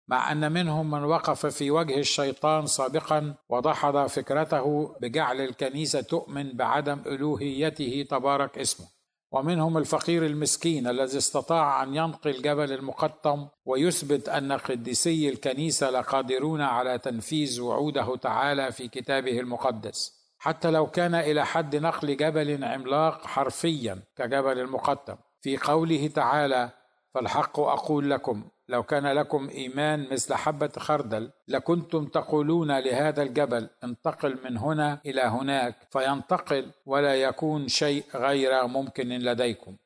مع 0.09 0.33
أن 0.33 0.53
منهم 0.53 0.91
من 0.91 1.05
وقف 1.05 1.47
في 1.47 1.71
وجه 1.71 1.99
الشيطان 1.99 2.67
سابقا 2.67 3.35
ودحض 3.49 4.07
فكرته 4.07 4.95
بجعل 5.01 5.41
الكنيسة 5.41 6.01
تؤمن 6.01 6.53
بعدم 6.53 7.03
ألوهيته 7.07 8.07
تبارك 8.11 8.59
اسمه. 8.59 8.87
ومنهم 9.33 9.79
الفقير 9.79 10.27
المسكين 10.27 10.87
الذي 10.87 11.19
استطاع 11.19 11.83
أن 11.83 11.95
ينقل 11.95 12.43
جبل 12.43 12.73
المقطم 12.73 13.49
ويثبت 13.65 14.29
أن 14.29 14.53
قديسي 14.53 15.29
الكنيسة 15.29 15.91
لقادرون 15.91 16.61
على 16.61 16.99
تنفيذ 16.99 17.61
وعوده 17.61 18.17
تعالى 18.17 18.73
في 18.73 18.89
كتابه 18.89 19.41
المقدس. 19.41 20.21
حتى 20.39 20.71
لو 20.71 20.87
كان 20.87 21.15
إلى 21.15 21.47
حد 21.47 21.77
نقل 21.77 22.17
جبل 22.17 22.65
عملاق 22.65 23.27
حرفيا 23.27 24.03
كجبل 24.17 24.59
المقطم. 24.59 25.17
في 25.41 25.57
قوله 25.57 26.09
تعالى 26.15 26.71
فالحق 27.15 27.61
أقول 27.61 28.11
لكم 28.11 28.45
لو 28.71 28.83
كان 28.83 29.07
لكم 29.07 29.49
إيمان 29.49 30.09
مثل 30.13 30.35
حبة 30.35 30.71
خردل 30.79 31.31
لكنتم 31.49 32.07
تقولون 32.07 32.79
لهذا 32.79 33.23
الجبل 33.23 33.69
انتقل 33.85 34.39
من 34.45 34.57
هنا 34.57 35.01
إلى 35.07 35.23
هناك 35.23 35.77
فينتقل 35.91 36.71
ولا 36.87 37.15
يكون 37.15 37.69
شيء 37.69 38.05
غير 38.15 38.67
ممكن 38.67 39.09
لديكم. 39.09 39.77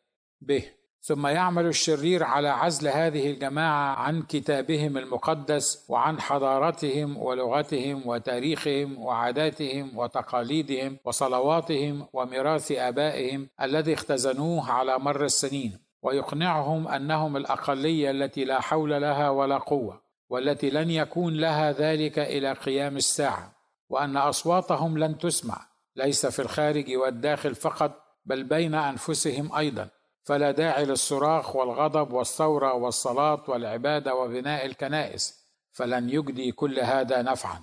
به 0.41 0.65
ثم 1.01 1.27
يعمل 1.27 1.67
الشرير 1.67 2.25
على 2.25 2.49
عزل 2.49 2.89
هذه 2.89 3.31
الجماعة 3.31 3.95
عن 3.95 4.23
كتابهم 4.23 4.99
المقدس 4.99 5.85
وعن 5.89 6.21
حضارتهم 6.21 7.17
ولغتهم 7.17 8.03
وتاريخهم 8.07 8.99
وعاداتهم 8.99 9.99
وتقاليدهم 9.99 10.99
وصلواتهم 11.05 12.07
وميراث 12.13 12.73
آبائهم 12.73 13.49
الذي 13.63 13.95
اختزنوه 13.95 14.71
على 14.71 14.99
مر 14.99 15.25
السنين. 15.25 15.84
ويقنعهم 16.05 16.89
أنهم 16.89 17.37
الأقلية 17.37 18.11
التي 18.11 18.45
لا 18.45 18.61
حول 18.61 18.91
لها 19.03 19.31
ولا 19.31 19.59
قوة 19.59 20.03
والتي 20.29 20.71
لن 20.71 20.91
يكون 20.91 21.35
لها 21.35 21.73
ذلك 21.73 22.19
إلى 22.19 22.53
قيام 22.53 22.97
الساعة 22.97 23.53
وأن 23.89 24.17
أصواتهم 24.17 24.99
لن 24.99 25.19
تسمع 25.19 25.67
ليس 25.97 26.27
في 26.27 26.43
الخارج 26.43 26.97
والداخل 26.97 27.55
فقط 27.55 28.03
بل 28.25 28.45
بين 28.45 28.75
أنفسهم 28.75 29.55
أيضا. 29.57 29.89
فلا 30.23 30.51
داعي 30.51 30.85
للصراخ 30.85 31.57
والغضب 31.57 32.13
والثورة 32.13 32.75
والصلاة 32.75 33.43
والعبادة 33.49 34.15
وبناء 34.15 34.67
الكنائس 34.67 35.35
فلن 35.73 36.11
يجدي 36.11 36.53
كل 36.53 36.81
هذا 36.81 37.23
نفعا. 37.23 37.63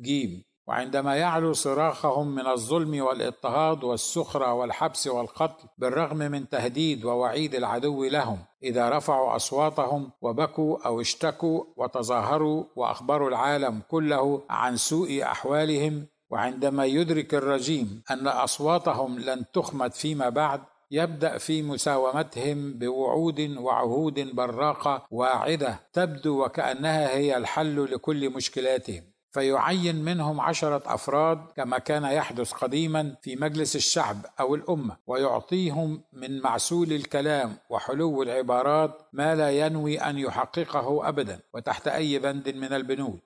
جيم. 0.00 0.44
وعندما 0.66 1.16
يعلو 1.16 1.52
صراخهم 1.52 2.34
من 2.34 2.46
الظلم 2.46 3.00
والاضطهاد 3.00 3.84
والسخرة 3.84 4.52
والحبس 4.52 5.06
والقتل 5.06 5.68
بالرغم 5.78 6.18
من 6.18 6.48
تهديد 6.48 7.04
ووعيد 7.04 7.54
العدو 7.54 8.04
لهم 8.04 8.38
إذا 8.62 8.88
رفعوا 8.88 9.36
أصواتهم 9.36 10.10
وبكوا 10.22 10.86
أو 10.86 11.00
اشتكوا 11.00 11.64
وتظاهروا 11.76 12.64
وأخبروا 12.76 13.28
العالم 13.28 13.82
كله 13.90 14.42
عن 14.50 14.76
سوء 14.76 15.22
أحوالهم 15.22 16.06
وعندما 16.30 16.84
يدرك 16.84 17.34
الرجيم 17.34 18.02
أن 18.10 18.28
أصواتهم 18.28 19.18
لن 19.18 19.44
تخمد 19.52 19.92
فيما 19.92 20.28
بعد 20.28 20.60
يبدأ 20.90 21.38
في 21.38 21.62
مساومتهم 21.62 22.72
بوعود 22.78 23.40
وعهود 23.58 24.34
براقة 24.34 25.06
واعدة 25.10 25.80
تبدو 25.92 26.44
وكأنها 26.44 27.08
هي 27.08 27.36
الحل 27.36 27.84
لكل 27.94 28.30
مشكلاتهم. 28.30 29.15
فيعين 29.36 30.04
منهم 30.04 30.40
عشرة 30.40 30.82
أفراد 30.86 31.38
كما 31.56 31.78
كان 31.78 32.04
يحدث 32.04 32.52
قديما 32.52 33.16
في 33.22 33.36
مجلس 33.36 33.76
الشعب 33.76 34.16
أو 34.40 34.54
الأمة 34.54 34.96
ويعطيهم 35.06 36.02
من 36.12 36.40
معسول 36.40 36.92
الكلام 36.92 37.56
وحلو 37.70 38.22
العبارات 38.22 39.08
ما 39.12 39.34
لا 39.34 39.50
ينوي 39.50 39.98
أن 39.98 40.18
يحققه 40.18 41.08
أبدا 41.08 41.40
وتحت 41.54 41.88
أي 41.88 42.18
بند 42.18 42.48
من 42.48 42.72
البنود. 42.72 43.18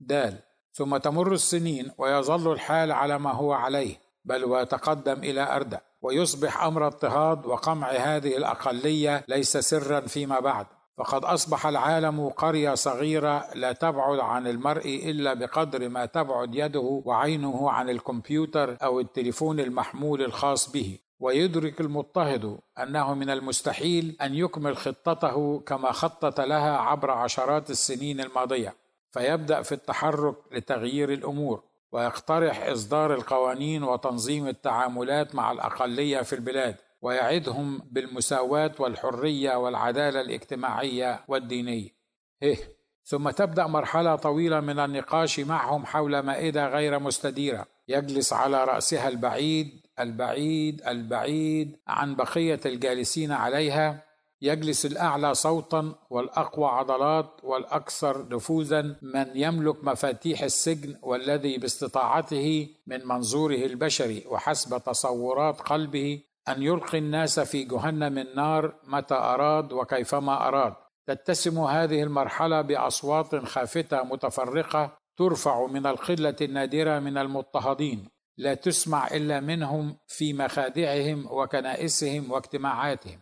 دال 0.00 0.38
ثم 0.72 0.96
تمر 0.96 1.32
السنين 1.32 1.90
ويظل 1.98 2.52
الحال 2.52 2.92
على 2.92 3.18
ما 3.18 3.32
هو 3.32 3.52
عليه 3.52 3.96
بل 4.24 4.44
ويتقدم 4.44 5.18
إلى 5.18 5.56
أردأ 5.56 5.80
ويصبح 6.02 6.62
أمر 6.62 6.86
اضطهاد 6.86 7.46
وقمع 7.46 7.90
هذه 7.90 8.36
الأقلية 8.36 9.24
ليس 9.28 9.56
سرا 9.56 10.00
فيما 10.00 10.40
بعد. 10.40 10.66
فقد 10.96 11.24
أصبح 11.24 11.66
العالم 11.66 12.28
قرية 12.28 12.74
صغيرة 12.74 13.54
لا 13.54 13.72
تبعد 13.72 14.18
عن 14.18 14.46
المرء 14.46 15.10
إلا 15.10 15.34
بقدر 15.34 15.88
ما 15.88 16.06
تبعد 16.06 16.54
يده 16.54 17.02
وعينه 17.04 17.70
عن 17.70 17.90
الكمبيوتر 17.90 18.76
أو 18.82 19.00
التليفون 19.00 19.60
المحمول 19.60 20.22
الخاص 20.22 20.70
به. 20.72 20.98
ويدرك 21.20 21.80
المضطهد 21.80 22.58
أنه 22.78 23.14
من 23.14 23.30
المستحيل 23.30 24.16
أن 24.22 24.34
يكمل 24.34 24.76
خطته 24.76 25.60
كما 25.60 25.92
خطط 25.92 26.40
لها 26.40 26.76
عبر 26.78 27.10
عشرات 27.10 27.70
السنين 27.70 28.20
الماضية. 28.20 28.74
فيبدأ 29.10 29.62
في 29.62 29.72
التحرك 29.72 30.34
لتغيير 30.52 31.12
الأمور 31.12 31.62
ويقترح 31.92 32.66
إصدار 32.68 33.14
القوانين 33.14 33.82
وتنظيم 33.82 34.46
التعاملات 34.48 35.34
مع 35.34 35.52
الأقلية 35.52 36.22
في 36.22 36.32
البلاد. 36.32 36.76
ويعدهم 37.02 37.82
بالمساواة 37.90 38.72
والحرية 38.78 39.56
والعدالة 39.56 40.20
الاجتماعية 40.20 41.24
والدينية. 41.28 41.88
إيه 42.42 42.76
ثم 43.04 43.30
تبدأ 43.30 43.66
مرحلة 43.66 44.16
طويلة 44.16 44.60
من 44.60 44.78
النقاش 44.78 45.40
معهم 45.40 45.86
حول 45.86 46.18
مائدة 46.20 46.68
غير 46.68 46.98
مستديرة. 46.98 47.66
يجلس 47.88 48.32
على 48.32 48.64
رأسها 48.64 49.08
البعيد 49.08 49.86
البعيد 50.00 50.82
البعيد 50.86 51.76
عن 51.88 52.14
بقية 52.14 52.60
الجالسين 52.66 53.32
عليها. 53.32 54.02
يجلس 54.42 54.86
الأعلى 54.86 55.34
صوتا 55.34 55.94
والأقوى 56.10 56.66
عضلات 56.66 57.40
والأكثر 57.42 58.28
نفوذا. 58.28 58.96
من 59.02 59.26
يملك 59.34 59.84
مفاتيح 59.84 60.42
السجن 60.42 60.96
والذي 61.02 61.58
باستطاعته 61.58 62.68
من 62.86 63.06
منظوره 63.06 63.56
البشري 63.56 64.24
وحسب 64.26 64.78
تصورات 64.78 65.60
قلبه 65.60 66.20
أن 66.48 66.62
يلقي 66.62 66.98
الناس 66.98 67.40
في 67.40 67.64
جهنم 67.64 68.18
النار 68.18 68.74
متى 68.84 69.14
أراد 69.14 69.72
وكيفما 69.72 70.48
أراد. 70.48 70.74
تتسم 71.06 71.58
هذه 71.58 72.02
المرحلة 72.02 72.60
بأصوات 72.60 73.36
خافتة 73.36 74.02
متفرقة 74.02 74.98
ترفع 75.16 75.66
من 75.66 75.86
القله 75.86 76.36
النادرة 76.40 76.98
من 76.98 77.18
المضطهدين. 77.18 78.08
لا 78.38 78.54
تسمع 78.54 79.06
إلا 79.06 79.40
منهم 79.40 79.96
في 80.06 80.32
مخادعهم 80.32 81.26
وكنائسهم 81.30 82.32
واجتماعاتهم. 82.32 83.18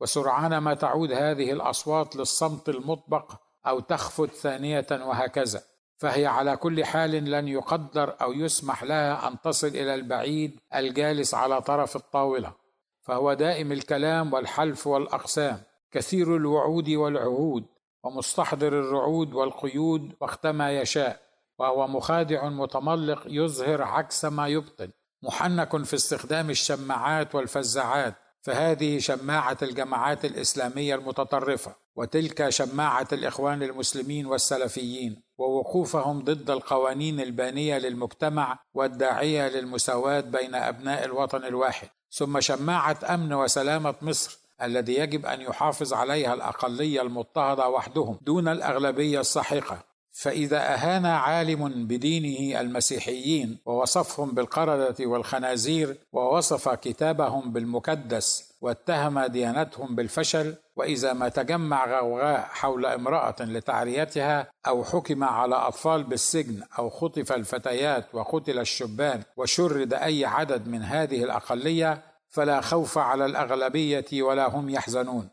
وسرعان 0.00 0.58
ما 0.58 0.74
تعود 0.74 1.12
هذه 1.12 1.52
الأصوات 1.52 2.16
للصمت 2.16 2.68
المطبق 2.68 3.32
أو 3.66 3.80
تخفت 3.80 4.30
ثانية 4.30 4.86
وهكذا. 4.90 5.62
فهي 5.98 6.26
على 6.26 6.56
كل 6.56 6.84
حال 6.84 7.10
لن 7.10 7.48
يقدر 7.48 8.16
أو 8.20 8.32
يسمح 8.32 8.84
لها 8.84 9.28
أن 9.28 9.40
تصل 9.40 9.66
إلى 9.66 9.94
البعيد 9.94 10.60
الجالس 10.74 11.34
على 11.34 11.60
طرف 11.62 11.96
الطاولة. 11.96 12.65
فهو 13.06 13.34
دائم 13.34 13.72
الكلام 13.72 14.32
والحلف 14.32 14.86
والأقسام 14.86 15.62
كثير 15.92 16.36
الوعود 16.36 16.90
والعهود 16.90 17.64
ومستحضر 18.04 18.68
الرعود 18.68 19.34
والقيود 19.34 20.12
وقتما 20.20 20.80
يشاء 20.80 21.20
وهو 21.58 21.86
مخادع 21.86 22.48
متملق 22.48 23.22
يظهر 23.26 23.82
عكس 23.82 24.24
ما 24.24 24.48
يبطن 24.48 24.90
محنك 25.22 25.84
في 25.84 25.94
استخدام 25.94 26.50
الشماعات 26.50 27.34
والفزاعات 27.34 28.14
فهذه 28.42 28.98
شماعة 28.98 29.56
الجماعات 29.62 30.24
الإسلامية 30.24 30.94
المتطرفة 30.94 31.74
وتلك 31.96 32.48
شماعة 32.48 33.08
الإخوان 33.12 33.62
المسلمين 33.62 34.26
والسلفيين 34.26 35.22
ووقوفهم 35.38 36.24
ضد 36.24 36.50
القوانين 36.50 37.20
البانية 37.20 37.78
للمجتمع 37.78 38.58
والداعية 38.74 39.48
للمساواة 39.48 40.20
بين 40.20 40.54
أبناء 40.54 41.04
الوطن 41.04 41.44
الواحد. 41.44 41.88
ثم 42.10 42.40
شماعه 42.40 42.98
أمن 43.04 43.32
وسلامة 43.32 43.94
مصر 44.02 44.38
الذي 44.62 44.94
يجب 44.94 45.26
أن 45.26 45.40
يحافظ 45.40 45.92
عليها 45.92 46.34
الأقلية 46.34 47.02
المضطهدة 47.02 47.68
وحدهم 47.68 48.18
دون 48.22 48.48
الأغلبية 48.48 49.20
الساحقه 49.20 49.78
فإذا 50.12 50.74
أهان 50.74 51.06
عالم 51.06 51.86
بدينه 51.86 52.60
المسيحيين 52.60 53.58
ووصفهم 53.66 54.30
بالقردة 54.30 55.06
والخنازير 55.06 55.96
ووصف 56.12 56.68
كتابهم 56.68 57.52
بالمكدس 57.52 58.52
واتهم 58.66 59.20
ديانتهم 59.20 59.94
بالفشل 59.94 60.54
وإذا 60.76 61.12
ما 61.12 61.28
تجمع 61.28 62.00
غوغاء 62.00 62.40
حول 62.40 62.86
امرأة 62.86 63.36
لتعريتها 63.40 64.50
أو 64.66 64.84
حكم 64.84 65.24
على 65.24 65.54
أطفال 65.54 66.04
بالسجن 66.04 66.62
أو 66.78 66.90
خطف 66.90 67.32
الفتيات 67.32 68.14
وقتل 68.14 68.58
الشبان 68.58 69.22
وشرد 69.36 69.94
أي 69.94 70.24
عدد 70.24 70.68
من 70.68 70.82
هذه 70.82 71.24
الأقلية 71.24 72.02
فلا 72.28 72.60
خوف 72.60 72.98
على 72.98 73.26
الأغلبية 73.26 74.22
ولا 74.22 74.48
هم 74.48 74.70
يحزنون. 74.70 75.28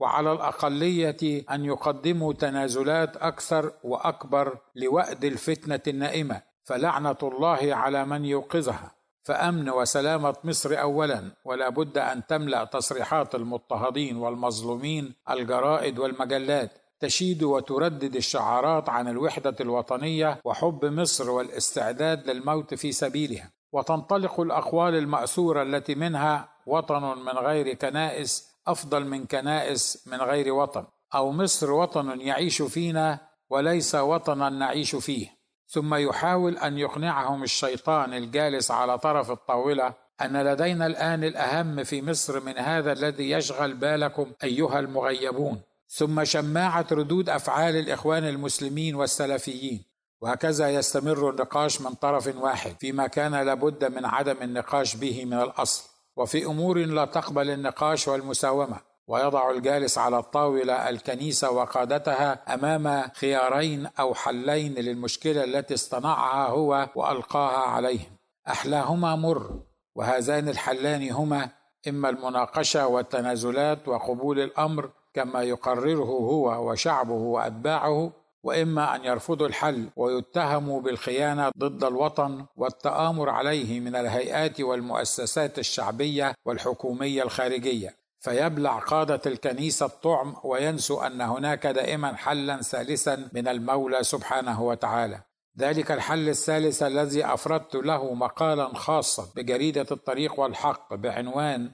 وعلى 0.00 0.32
الأقلية 0.32 1.44
أن 1.50 1.64
يقدموا 1.64 2.32
تنازلات 2.32 3.16
أكثر 3.16 3.72
وأكبر 3.84 4.58
لوأد 4.74 5.24
الفتنة 5.24 5.80
النائمة 5.88 6.42
فلعنة 6.64 7.16
الله 7.22 7.74
على 7.74 8.04
من 8.04 8.24
يوقظها. 8.24 8.95
فأمن 9.26 9.70
وسلامة 9.70 10.34
مصر 10.44 10.80
اولا 10.80 11.32
ولا 11.44 11.68
بد 11.68 11.98
أن 11.98 12.26
تملأ 12.26 12.64
تصريحات 12.64 13.34
المضطهدين 13.34 14.16
والمظلومين 14.16 15.14
الجرائد 15.30 15.98
والمجلات. 15.98 16.70
تشيد 17.00 17.42
وتردد 17.42 18.16
الشعارات 18.16 18.88
عن 18.88 19.08
الوحدة 19.08 19.56
الوطنية 19.60 20.40
وحب 20.44 20.84
مصر 20.84 21.30
والاستعداد 21.30 22.30
للموت 22.30 22.74
في 22.74 22.92
سبيلها. 22.92 23.50
وتنطلق 23.72 24.40
الأقوال 24.40 24.94
المأثورة 24.94 25.62
التي 25.62 25.94
منها 25.94 26.48
وطن 26.66 27.02
من 27.18 27.32
غير 27.32 27.74
كنائس 27.74 28.48
أفضل 28.66 29.04
من 29.04 29.26
كنائس 29.26 30.06
من 30.06 30.18
غير 30.18 30.52
وطن. 30.52 30.84
أو 31.14 31.32
مصر 31.32 31.72
وطن 31.72 32.20
يعيش 32.20 32.62
فينا 32.62 33.20
وليس 33.50 33.94
وطنا 33.94 34.48
نعيش 34.48 34.96
فيه. 34.96 35.35
ثم 35.68 35.94
يحاول 35.94 36.58
أن 36.58 36.78
يقنعهم 36.78 37.42
الشيطان 37.42 38.14
الجالس 38.14 38.70
على 38.70 38.98
طرف 38.98 39.30
الطاولة 39.30 39.94
أن 40.20 40.42
لدينا 40.42 40.86
الآن 40.86 41.24
الأهم 41.24 41.84
في 41.84 42.02
مصر 42.02 42.40
من 42.40 42.58
هذا 42.58 42.92
الذي 42.92 43.30
يشغل 43.30 43.74
بالكم 43.74 44.32
أيها 44.44 44.78
المغيبون. 44.78 45.60
ثم 45.88 46.24
شماعة 46.24 46.86
ردود 46.92 47.28
أفعال 47.28 47.76
الإخوان 47.76 48.24
المسلمين 48.28 48.94
والسلفيين. 48.94 49.84
وهكذا 50.20 50.70
يستمر 50.70 51.30
النقاش 51.30 51.80
من 51.80 51.94
طرف 51.94 52.36
واحد 52.36 52.76
فيما 52.80 53.06
كان 53.06 53.34
لابد 53.34 53.84
من 53.84 54.04
عدم 54.04 54.36
النقاش 54.42 54.96
به 54.96 55.24
من 55.24 55.40
الأصل. 55.40 55.90
وفي 56.16 56.44
أمور 56.46 56.78
لا 56.78 57.04
تقبل 57.04 57.50
النقاش 57.50 58.08
والمساومة. 58.08 58.85
ويضع 59.08 59.50
الجالس 59.50 59.98
على 59.98 60.18
الطاولة 60.18 60.88
الكنيسة 60.88 61.50
وقادتها 61.50 62.54
أمام 62.54 63.02
خيارين 63.14 63.88
أو 64.00 64.14
حلين 64.14 64.74
للمشكلة 64.74 65.44
التي 65.44 65.74
اصطنعها 65.74 66.48
هو 66.48 66.88
وألقاها 66.94 67.66
عليهم. 67.70 68.16
أحلاهما 68.48 69.16
مر 69.16 69.60
وهذان 69.94 70.48
الحلان 70.48 71.10
هما 71.10 71.48
إما 71.88 72.08
المناقشة 72.08 72.86
والتنازلات 72.86 73.88
وقبول 73.88 74.40
الأمر 74.40 74.90
كما 75.14 75.42
يقرره 75.42 76.04
هو 76.04 76.70
وشعبه 76.70 77.14
وأتباعه 77.14 78.12
وإما 78.42 78.96
أن 78.96 79.04
يرفضوا 79.04 79.46
الحل 79.46 79.88
ويتهموا 79.96 80.80
بالخيانة 80.80 81.50
ضد 81.58 81.84
الوطن 81.84 82.46
والتآمر 82.56 83.30
عليه 83.30 83.80
من 83.80 83.96
الهيئات 83.96 84.60
والمؤسسات 84.60 85.58
الشعبية 85.58 86.34
والحكومية 86.44 87.22
الخارجية. 87.22 88.05
فيبلع 88.18 88.78
قادة 88.78 89.20
الكنيسة 89.26 89.86
الطعم 89.86 90.36
وينسوا 90.44 91.06
أن 91.06 91.20
هناك 91.20 91.66
دائما 91.66 92.16
حلا 92.16 92.62
ثالثا 92.62 93.28
من 93.32 93.48
المولى 93.48 94.02
سبحانه 94.02 94.62
وتعالى. 94.62 95.22
ذلك 95.58 95.92
الحل 95.92 96.28
الثالث 96.28 96.82
الذي 96.82 97.24
أفردت 97.24 97.74
له 97.74 98.14
مقالا 98.14 98.74
خاصا 98.74 99.26
بجريدة 99.36 99.86
الطريق 99.90 100.40
والحق 100.40 100.94
بعنوان 100.94 101.70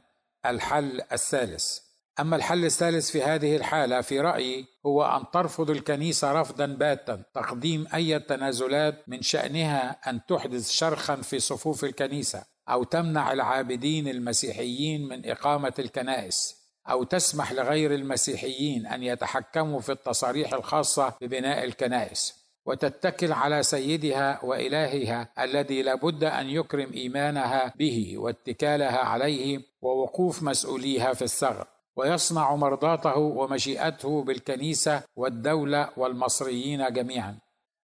الحل 0.46 1.00
الثالث. 1.12 1.78
أما 2.20 2.36
الحل 2.36 2.64
الثالث 2.64 3.10
في 3.10 3.22
هذه 3.22 3.56
الحالة 3.56 4.00
في 4.00 4.20
رأيي 4.20 4.66
هو 4.86 5.04
أن 5.04 5.24
ترفض 5.32 5.70
الكنيسة 5.70 6.32
رفضا 6.32 6.66
باتا 6.66 7.22
تقديم 7.34 7.86
أي 7.94 8.18
تنازلات 8.18 9.08
من 9.08 9.22
شأنها 9.22 10.10
أن 10.10 10.20
تحدث 10.28 10.70
شرخا 10.70 11.16
في 11.16 11.40
صفوف 11.40 11.84
الكنيسة. 11.84 12.51
أو 12.68 12.84
تمنع 12.84 13.32
العابدين 13.32 14.08
المسيحيين 14.08 15.08
من 15.08 15.30
إقامة 15.30 15.72
الكنائس 15.78 16.62
أو 16.90 17.04
تسمح 17.04 17.52
لغير 17.52 17.94
المسيحيين 17.94 18.86
أن 18.86 19.02
يتحكموا 19.02 19.80
في 19.80 19.92
التصاريح 19.92 20.54
الخاصة 20.54 21.14
ببناء 21.20 21.64
الكنائس. 21.64 22.42
وتتكل 22.66 23.32
على 23.32 23.62
سيدها 23.62 24.44
وإلهها 24.44 25.28
الذي 25.38 25.82
لابد 25.82 26.24
أن 26.24 26.46
يكرم 26.48 26.92
إيمانها 26.92 27.72
به 27.78 28.14
واتكالها 28.18 28.98
عليه 28.98 29.60
ووقوف 29.82 30.42
مسؤوليها 30.42 31.12
في 31.12 31.22
الثغر 31.22 31.66
ويصنع 31.96 32.54
مرضاته 32.54 33.16
ومشيئته 33.18 34.22
بالكنيسة 34.24 35.02
والدولة 35.16 35.88
والمصريين 35.96 36.92
جميعا. 36.92 37.38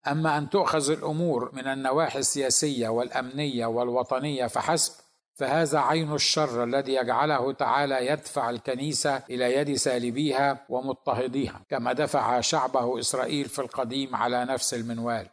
أما 0.07 0.37
أن 0.37 0.49
تؤخذ 0.49 0.91
الأمور 0.91 1.51
من 1.53 1.67
النواحي 1.67 2.19
السياسية 2.19 2.89
والأمنية 2.89 3.65
والوطنية 3.65 4.47
فحسب 4.47 5.05
فهذا 5.35 5.79
عين 5.79 6.13
الشر 6.13 6.63
الذي 6.63 6.93
يجعله 6.93 7.51
تعالى 7.51 8.07
يدفع 8.07 8.49
الكنيسة 8.49 9.23
إلى 9.29 9.53
يد 9.55 9.75
سالبيها 9.75 10.65
ومضطهديها 10.69 11.61
كما 11.69 11.93
دفع 11.93 12.41
شعبه 12.41 12.99
إسرائيل 12.99 13.45
في 13.45 13.59
القديم 13.59 14.15
على 14.15 14.45
نفس 14.45 14.73
المنوال. 14.73 15.27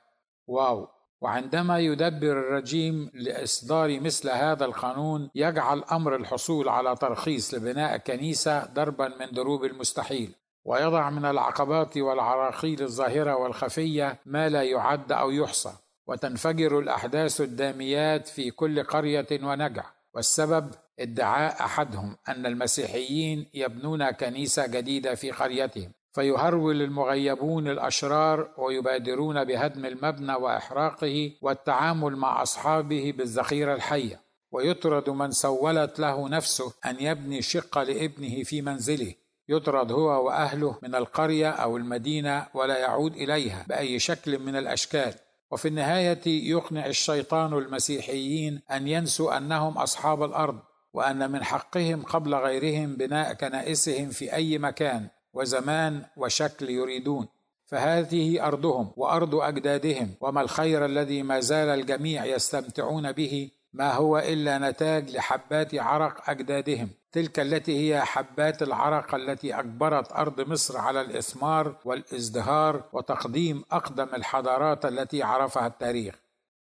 واو! 0.47 0.89
وعندما 1.21 1.79
يدبر 1.79 2.33
الرجيم 2.33 3.11
لإصدار 3.15 4.01
مثل 4.01 4.31
هذا 4.31 4.65
القانون 4.65 5.31
يجعل 5.35 5.85
أمر 5.93 6.17
الحصول 6.17 6.69
على 6.69 6.97
ترخيص 6.97 7.55
لبناء 7.55 7.97
كنيسة 7.97 8.65
ضربا 8.65 9.09
من 9.09 9.33
دروب 9.33 9.65
المستحيل. 9.65 10.35
ويضع 10.65 11.11
من 11.11 11.25
العقبات 11.25 11.97
والعراقيل 11.97 12.83
الظاهرة 12.83 13.37
والخفية 13.37 14.19
ما 14.27 14.49
لا 14.49 14.63
يعد 14.63 15.13
أو 15.13 15.31
يحصى 15.31 15.73
وتنفجر 16.07 16.79
الأحداث 16.79 17.41
الداميات 17.41 18.29
في 18.29 18.51
كل 18.51 18.83
قرية 18.83 19.27
ونجع. 19.33 19.85
والسبب 20.15 20.71
ادعاء 20.99 21.65
أحدهم 21.65 22.17
أن 22.29 22.47
المسيحيين 22.47 23.47
يبنون 23.55 24.11
كنيسة 24.11 24.67
جديدة 24.67 25.15
في 25.15 25.31
قريتهم 25.31 25.93
فيهرول 26.13 26.83
المغيبون 26.83 27.69
الأشرار 27.69 28.49
ويبادرون 28.59 29.45
بهدم 29.45 29.87
المبنى 29.87 30.35
وإحراقه 30.35 31.33
والتعامل 31.43 32.17
مع 32.17 32.43
أصحابه 32.43 33.15
بالذخيرة 33.19 33.75
الحية. 33.75 34.21
ويطرد 34.51 35.11
من 35.11 35.31
سولت 35.31 35.99
له 35.99 36.29
نفسه 36.29 36.73
أن 36.87 36.97
يبني 37.01 37.43
شقة 37.43 37.83
لابنه 37.83 38.43
في 38.43 38.63
منزله. 38.63 39.15
يطرد 39.49 39.93
هو 39.93 40.27
وأهله 40.27 40.79
من 40.83 40.95
القرية 40.95 41.51
أو 41.51 41.77
المدينة 41.77 42.47
ولا 42.55 42.79
يعود 42.79 43.15
إليها 43.17 43.65
بأي 43.69 43.99
شكل 43.99 44.39
من 44.39 44.57
الأشكال. 44.57 45.15
وفي 45.51 45.69
النهاية 45.69 46.21
يقنع 46.27 46.87
الشيطان 46.87 47.53
المسيحيين 47.53 48.63
أن 48.71 48.89
ينسوا 48.89 49.37
أنهم 49.37 49.79
أصحاب 49.79 50.23
الأرض 50.23 50.59
وأن 50.93 51.31
من 51.31 51.45
حقهم 51.45 52.03
قبل 52.03 52.35
غيرهم 52.35 52.97
بناء 52.97 53.33
كنائسهم 53.33 54.11
في 54.11 54.35
أي 54.35 54.59
مكان 54.59 55.09
وزمان 55.35 56.05
وشكل 56.17 56.71
يريدون. 56.71 57.29
فهذه 57.73 58.47
أرضهم 58.47 58.93
وأرض 58.97 59.35
أجدادهم 59.35 60.15
وما 60.21 60.41
الخير 60.41 60.85
الذي 60.85 61.23
ما 61.23 61.41
زال 61.41 61.69
الجميع 61.69 62.25
يستمتعون 62.25 63.13
به 63.13 63.51
ما 63.73 63.93
هو 63.93 64.19
إلا 64.19 64.59
نتاج 64.59 65.11
لحبات 65.11 65.75
عرق 65.75 66.31
أجدادهم. 66.31 66.91
تلك 67.13 67.41
التي 67.41 67.95
هي 67.95 68.01
حبات 68.01 68.63
العرق 68.63 69.15
التي 69.15 69.55
أجبرت 69.55 70.13
أرض 70.13 70.41
مصر 70.41 70.79
على 70.79 71.01
الإثمار 71.01 71.77
والإزدهار 71.85 72.85
وتقديم 72.93 73.65
أقدم 73.73 74.09
الحضارات 74.15 74.85
التي 74.85 75.23
عرفها 75.23 75.67
التاريخ. 75.67 76.15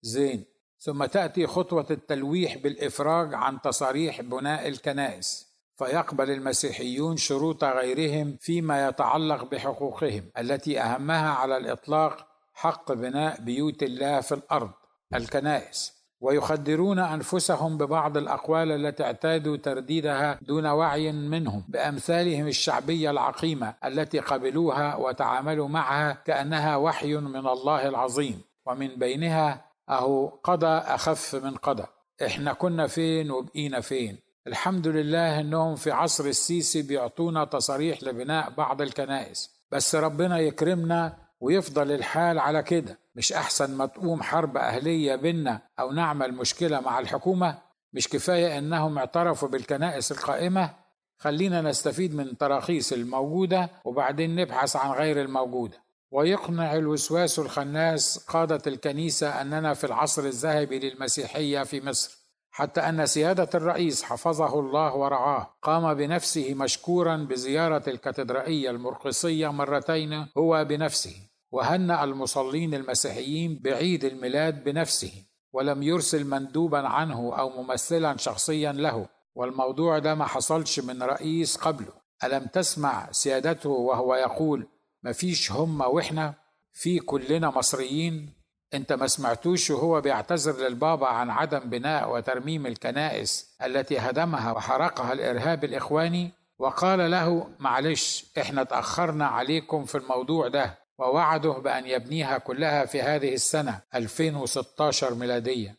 زين. 0.02 0.46
ثم 0.80 1.06
تأتي 1.06 1.48
خطوة 1.48 1.86
التلويح 1.92 2.58
بالإفراج 2.58 3.34
عن 3.34 3.62
تصاريح 3.62 4.22
بناء 4.22 4.68
الكنائس 4.68 5.52
فيقبل 5.76 6.32
المسيحيون 6.32 7.18
شروط 7.18 7.64
غيرهم 7.64 8.38
فيما 8.40 8.88
يتعلق 8.88 9.44
بحقوقهم 9.44 10.32
التي 10.38 10.80
أهمها 10.80 11.30
على 11.30 11.58
الإطلاق 11.58 12.28
حق 12.54 12.92
بناء 12.92 13.42
بيوت 13.42 13.84
الله 13.84 14.22
في 14.22 14.36
الأرض 14.36 14.72
الكنائس. 15.16 16.01
ويخدرون 16.22 17.00
أنفسهم 17.00 17.78
ببعض 17.78 18.18
الأقوال 18.18 18.72
التي 18.72 19.04
اعتادوا 19.04 19.58
ترديدها 19.58 20.40
دون 20.42 20.66
وعي 20.66 21.12
منهم 21.12 21.64
بأمثالهم 21.68 22.48
الشعبية 22.48 23.12
العقيمة 23.12 23.74
التي 23.86 24.20
قبلوها 24.20 24.96
وتعاملوا 24.96 25.68
معها 25.68 26.12
كأنها 26.26 26.76
وحي 26.76 27.16
من 27.16 27.48
الله 27.48 27.88
العظيم. 27.88 28.42
ومن 28.66 28.88
بينها 28.88 29.66
أهو 29.90 30.28
قضى 30.28 30.68
أخف 30.68 31.36
من 31.36 31.56
قضى. 31.56 31.84
إحنا 32.26 32.54
كنا 32.54 32.88
فين 32.88 33.32
وبقينا 33.32 33.80
فين؟ 33.80 34.18
الحمد 34.48 34.88
لله 34.88 35.40
إنهم 35.40 35.76
في 35.76 35.92
عصر 35.92 36.26
السيسي 36.26 36.82
بيعطونا 36.82 37.46
تصاريح 37.46 38.04
لبناء 38.04 38.50
بعض 38.50 38.82
الكنائس. 38.82 39.50
بس 39.72 39.96
ربنا 39.96 40.40
يكرمنا 40.40 41.18
ويفضل 41.42 41.92
الحال 41.92 42.40
على 42.40 42.64
كده. 42.64 43.00
مش 43.16 43.34
أحسن 43.34 43.78
ما 43.78 43.86
تقوم 43.86 44.24
حرب 44.24 44.58
أهلية 44.58 45.16
بينا 45.16 45.62
أو 45.80 45.92
نعمل 45.92 46.34
مشكلة 46.34 46.80
مع 46.80 47.00
الحكومة؟ 47.00 47.58
مش 47.94 48.10
كفاية 48.10 48.58
إنهم 48.58 48.98
اعترفوا 48.98 49.50
بالكنائس 49.50 50.12
القائمة؟ 50.12 50.70
خلينا 51.18 51.62
نستفيد 51.62 52.16
من 52.16 52.24
التراخيص 52.24 52.94
الموجودة 52.94 53.70
وبعدين 53.86 54.36
نبحث 54.36 54.76
عن 54.76 54.92
غير 54.92 55.22
الموجودة. 55.22 55.78
ويقنع 56.12 56.76
الوسواس 56.76 57.40
الخناس 57.40 58.18
قادة 58.18 58.62
الكنيسة 58.68 59.42
أننا 59.42 59.74
في 59.74 59.84
العصر 59.84 60.24
الذهبي 60.24 60.80
للمسيحية 60.80 61.64
في 61.64 61.82
مصر. 61.86 62.22
حتى 62.52 62.82
أن 62.82 63.06
سيادة 63.06 63.50
الرئيس 63.56 64.04
حفظه 64.04 64.60
الله 64.60 64.96
ورعاه 64.96 65.54
قام 65.62 65.94
بنفسه 65.94 66.54
مشكورا 66.54 67.16
بزيارة 67.18 67.84
الكاتدرائية 67.88 68.70
المرقصية 68.70 69.48
مرتين 69.52 70.28
هو 70.38 70.66
بنفسه. 70.66 71.31
وهنأ 71.52 72.04
المصلين 72.04 72.74
المسيحيين 72.74 73.60
بعيد 73.64 74.06
الميلاد 74.06 74.64
بنفسه 74.64 75.12
ولم 75.54 75.84
يرسل 75.84 76.26
مندوبا 76.28 76.88
عنه 76.88 77.36
أو 77.40 77.64
ممثلا 77.64 78.18
شخصيا 78.18 78.72
له 78.72 79.08
والموضوع 79.36 80.00
ده 80.00 80.16
ما 80.16 80.26
حصلش 80.26 80.80
من 80.80 81.04
رئيس 81.04 81.58
قبله. 81.58 81.94
ألم 82.24 82.46
تسمع 82.46 83.12
سيادته 83.12 83.70
وهو 83.70 84.16
يقول 84.16 84.68
مفيش 85.04 85.52
هم 85.52 85.82
وإحنا 85.82 86.34
في 86.74 87.00
كلنا 87.00 87.50
مصريين 87.50 88.34
أنت 88.74 88.94
ما 88.94 89.08
سمعتوش 89.08 89.72
وهو 89.72 90.02
بيعتذر 90.02 90.68
للبابا 90.68 91.08
عن 91.08 91.30
عدم 91.30 91.60
بناء 91.60 92.12
وترميم 92.16 92.66
الكنائس 92.66 93.56
التي 93.66 93.98
هدمها 94.00 94.52
وحرقها 94.52 95.14
الإرهاب 95.14 95.64
الإخواني؟ 95.64 96.32
وقال 96.60 97.12
له 97.12 97.48
معلش 97.60 98.26
إحنا 98.38 98.64
تأخرنا 98.64 99.26
عليكم 99.28 99.86
في 99.86 99.98
الموضوع 99.98 100.48
ده. 100.48 100.81
ووعده 100.98 101.52
بأن 101.52 101.86
يبنيها 101.88 102.38
كلها 102.38 102.86
في 102.86 103.02
هذه 103.02 103.34
السنة 103.34 103.82
2016 103.96 105.14
ميلادية. 105.14 105.78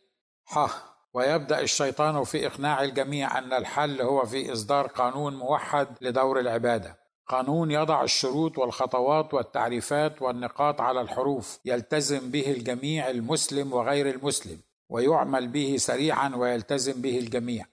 ها 0.48 0.70
ويبدأ 1.14 1.60
الشيطان 1.60 2.24
في 2.24 2.46
إقناع 2.46 2.82
الجميع 2.82 3.38
أن 3.38 3.52
الحل 3.52 4.00
هو 4.00 4.26
في 4.26 4.52
إصدار 4.52 4.86
قانون 4.86 5.36
موحد 5.36 5.88
لدور 6.00 6.40
العبادة. 6.40 6.98
قانون 7.26 7.70
يضع 7.70 8.02
الشروط 8.02 8.58
والخطوات 8.58 9.34
والتعريفات 9.34 10.22
والنقاط 10.22 10.80
على 10.80 11.00
الحروف 11.00 11.58
يلتزم 11.64 12.30
به 12.30 12.50
الجميع 12.50 13.10
المسلم 13.10 13.72
وغير 13.72 14.10
المسلم 14.10 14.60
ويعمل 14.88 15.48
به 15.48 15.76
سريعا 15.78 16.36
ويلتزم 16.36 17.02
به 17.02 17.18
الجميع. 17.18 17.66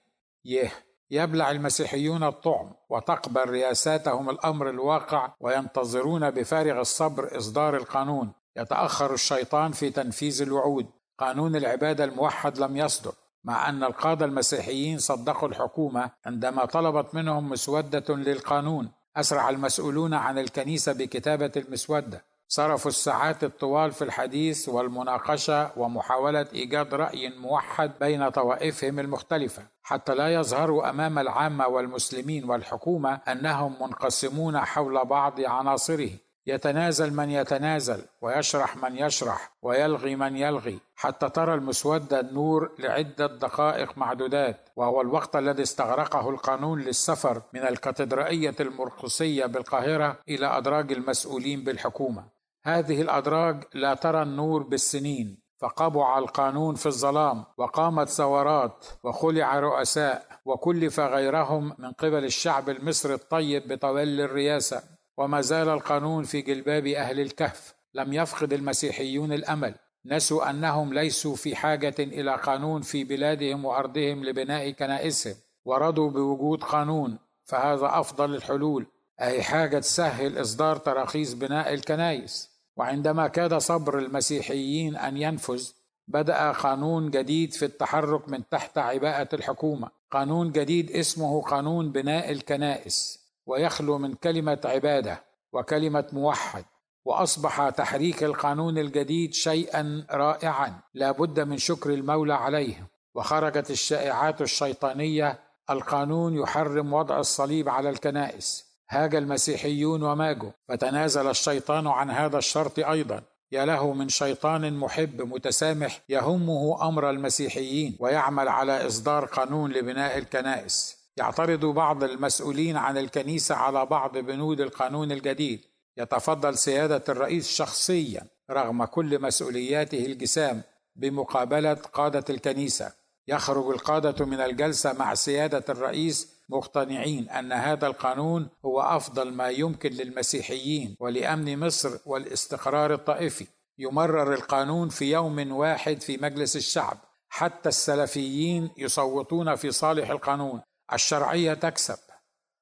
يه. 0.44 0.72
يبلع 1.10 1.50
المسيحيون 1.50 2.24
الطعم 2.24 2.72
وتقبل 2.88 3.50
رياساتهم 3.50 4.30
الأمر 4.30 4.70
الواقع 4.70 5.32
وينتظرون 5.40 6.30
بفارغ 6.30 6.80
الصبر 6.80 7.38
إصدار 7.38 7.76
القانون. 7.76 8.32
يتأخر 8.56 9.14
الشيطان 9.14 9.72
في 9.72 9.90
تنفيذ 9.90 10.42
الوعود. 10.42 10.86
قانون 11.18 11.56
العباده 11.56 12.04
الموحد 12.04 12.58
لم 12.58 12.76
يصدر 12.76 13.12
مع 13.44 13.68
أن 13.68 13.84
القادة 13.84 14.24
المسيحيين 14.26 14.98
صدقوا 14.98 15.48
الحكومة 15.48 16.10
عندما 16.26 16.64
طلبت 16.64 17.14
منهم 17.14 17.48
مسودة 17.48 18.14
للقانون. 18.14 18.90
أسرع 19.16 19.48
المسؤولون 19.48 20.14
عن 20.14 20.38
الكنيسة 20.38 20.92
بكتابة 20.92 21.52
المسودة. 21.56 22.24
صرفوا 22.52 22.90
الساعات 22.90 23.44
الطوال 23.44 23.92
في 23.92 24.04
الحديث 24.04 24.68
والمناقشة 24.68 25.70
ومحاولة 25.76 26.46
إيجاد 26.52 26.94
رأي 26.94 27.28
موحد 27.28 27.92
بين 28.00 28.28
طوائفهم 28.28 28.98
المختلفة 28.98 29.62
حتى 29.82 30.14
لا 30.14 30.34
يظهروا 30.34 30.90
أمام 30.90 31.18
العامة 31.18 31.66
والمسلمين 31.68 32.50
والحكومة 32.50 33.20
أنهم 33.28 33.76
منقسمون 33.80 34.60
حول 34.60 35.04
بعض 35.04 35.40
عناصره. 35.40 36.10
يتنازل 36.46 37.12
من 37.14 37.30
يتنازل 37.30 38.02
ويشرح 38.22 38.76
من 38.76 38.96
يشرح 38.96 39.52
ويلغي 39.62 40.16
من 40.16 40.36
يلغي 40.36 40.78
حتى 40.96 41.28
ترى 41.28 41.54
المسودة 41.54 42.20
النور 42.20 42.70
لعدة 42.78 43.26
دقائق 43.26 43.98
معدودات 43.98 44.68
وهو 44.76 45.00
الوقت 45.00 45.36
الذي 45.36 45.62
استغرقه 45.62 46.30
القانون 46.30 46.80
للسفر 46.80 47.42
من 47.54 47.60
الكاتدرائية 47.60 48.54
المرقسية 48.60 49.46
بالقاهرة 49.46 50.18
إلى 50.28 50.46
أدراج 50.46 50.92
المسؤولين 50.92 51.64
بالحكومة. 51.64 52.39
هذه 52.64 53.02
الأدراج 53.02 53.64
لا 53.74 53.94
ترى 53.94 54.22
النور 54.22 54.62
بالسنين 54.62 55.40
فقبع 55.60 56.18
القانون 56.18 56.74
في 56.74 56.86
الظلام 56.86 57.44
وقامت 57.58 58.08
ثورات 58.08 58.86
وخلع 59.04 59.58
رؤساء 59.60 60.26
وكلف 60.44 61.00
غيرهم 61.00 61.74
من 61.78 61.92
قبل 61.92 62.24
الشعب 62.24 62.68
المصري 62.68 63.14
الطيب 63.14 63.68
بتولي 63.68 64.24
الرئاسة. 64.24 64.82
وما 65.18 65.40
زال 65.40 65.68
القانون 65.68 66.24
في 66.24 66.40
جلباب 66.40 66.86
أهل 66.86 67.20
الكهف. 67.20 67.74
لم 67.94 68.12
يفقد 68.12 68.52
المسيحيون 68.52 69.32
الأمل. 69.32 69.74
نسوا 70.06 70.50
أنهم 70.50 70.94
ليسوا 70.94 71.36
في 71.36 71.56
حاجة 71.56 71.94
إلى 71.98 72.36
قانون 72.36 72.82
في 72.82 73.04
بلادهم 73.04 73.64
وأرضهم 73.64 74.24
لبناء 74.24 74.70
كنائسهم. 74.70 75.34
ورضوا 75.64 76.10
بوجود 76.10 76.64
قانون. 76.64 77.18
فهذا 77.44 78.00
أفضل 78.00 78.34
الحلول. 78.34 78.86
أي 79.20 79.42
حاجة 79.42 79.78
تسهل 79.78 80.40
إصدار 80.40 80.76
تراخيص 80.76 81.32
بناء 81.32 81.74
الكنائس. 81.74 82.49
وعندما 82.80 83.28
كاد 83.28 83.54
صبر 83.54 83.98
المسيحيين 83.98 84.96
أن 84.96 85.16
ينفذ 85.16 85.70
بدأ 86.08 86.52
قانون 86.52 87.10
جديد 87.10 87.52
في 87.52 87.64
التحرك 87.64 88.28
من 88.28 88.48
تحت 88.48 88.78
عباءة 88.78 89.34
الحكومة. 89.34 89.88
قانون 90.10 90.52
جديد 90.52 90.90
اسمه 90.90 91.42
قانون 91.42 91.92
بناء 91.92 92.32
الكنائس 92.32 93.18
ويخلو 93.46 93.98
من 93.98 94.14
كلمة 94.14 94.60
عبادة 94.64 95.24
وكلمة 95.52 96.06
موحد 96.12 96.64
وأصبح 97.04 97.68
تحريك 97.68 98.24
القانون 98.24 98.78
الجديد 98.78 99.34
شيئا 99.34 100.06
رائعا. 100.10 100.80
لا 100.94 101.10
بد 101.10 101.40
من 101.40 101.58
شكر 101.58 101.90
المولى 101.90 102.34
عليه. 102.34 102.88
وخرجت 103.14 103.70
الشائعات 103.70 104.42
الشيطانية 104.42 105.38
القانون 105.70 106.34
يحرم 106.34 106.92
وضع 106.92 107.18
الصليب 107.18 107.68
على 107.68 107.90
الكنائس. 107.90 108.69
هاج 108.92 109.14
المسيحيون 109.14 110.02
وماجوا 110.02 110.50
فتنازل 110.68 111.30
الشيطان 111.30 111.86
عن 111.86 112.10
هذا 112.10 112.38
الشرط 112.38 112.78
أيضا. 112.78 113.22
يا 113.52 113.64
له 113.64 113.92
من 113.92 114.08
شيطان 114.08 114.76
محب 114.76 115.22
متسامح 115.22 116.00
يهمه 116.08 116.88
أمر 116.88 117.10
المسيحيين 117.10 117.96
ويعمل 118.00 118.48
على 118.48 118.86
إصدار 118.86 119.24
قانون 119.24 119.72
لبناء 119.72 120.18
الكنائس. 120.18 120.96
يعترض 121.16 121.64
بعض 121.64 122.04
المسؤولين 122.04 122.76
عن 122.76 122.98
الكنيسة 122.98 123.54
على 123.54 123.86
بعض 123.86 124.18
بنود 124.18 124.60
القانون 124.60 125.12
الجديد. 125.12 125.60
يتفضل 125.96 126.58
سيادة 126.58 127.02
الرئيس 127.08 127.48
شخصيا 127.48 128.26
رغم 128.50 128.84
كل 128.84 129.22
مسؤولياته 129.22 130.06
الجسام 130.06 130.62
بمقابلة 130.96 131.74
قادة 131.74 132.24
الكنيسة. 132.30 132.92
يخرج 133.28 133.70
القادة 133.70 134.26
من 134.26 134.40
الجلسة 134.40 134.92
مع 134.92 135.14
سيادة 135.14 135.64
الرئيس 135.68 136.39
مقتنعين 136.50 137.28
أن 137.30 137.52
هذا 137.52 137.86
القانون 137.86 138.48
هو 138.64 138.80
أفضل 138.80 139.32
ما 139.32 139.48
يمكن 139.48 139.90
للمسيحيين 139.90 140.96
ولأمن 141.00 141.58
مصر 141.58 141.98
والاستقرار 142.06 142.94
الطائفي. 142.94 143.46
يمرر 143.78 144.34
القانون 144.34 144.88
في 144.88 145.12
يوم 145.12 145.52
واحد 145.52 146.00
في 146.00 146.16
مجلس 146.16 146.56
الشعب. 146.56 146.98
حتى 147.28 147.68
السلفيين 147.68 148.70
يصوتون 148.76 149.54
في 149.54 149.70
صالح 149.70 150.10
القانون. 150.10 150.62
الشرعية 150.92 151.54
تكسب. 151.54 151.98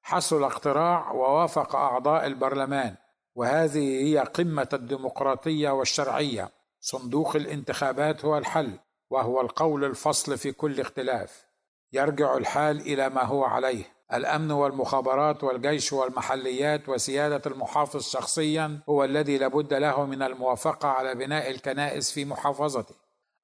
حصل 0.01 0.43
اقتراع 0.43 1.11
ووافق 1.11 1.75
أعضاء 1.75 2.27
البرلمان. 2.27 2.95
وهذه 3.35 4.03
هي 4.03 4.17
قمة 4.17 4.69
الديمقراطية 4.73 5.69
والشرعية. 5.69 6.51
صندوق 6.79 7.35
الانتخابات 7.35 8.25
هو 8.25 8.37
الحل. 8.37 8.79
وهو 9.09 9.41
القول 9.41 9.85
الفصل 9.85 10.37
في 10.37 10.51
كل 10.51 10.79
اختلاف. 10.79 11.48
يرجع 11.93 12.37
الحال 12.37 12.81
إلى 12.81 13.09
ما 13.09 13.23
هو 13.23 13.43
عليه. 13.43 13.83
الأمن 14.13 14.51
والمخابرات 14.51 15.43
والجيش 15.43 15.93
والمحليات 15.93 16.89
وسيادة 16.89 17.41
المحافظ 17.45 18.01
شخصيا 18.01 18.79
هو 18.89 19.03
الذي 19.03 19.37
لابد 19.37 19.73
له 19.73 20.05
من 20.05 20.21
الموافقة 20.21 20.87
على 20.87 21.15
بناء 21.15 21.51
الكنائس 21.51 22.11
في 22.11 22.25
محافظته. 22.25 22.95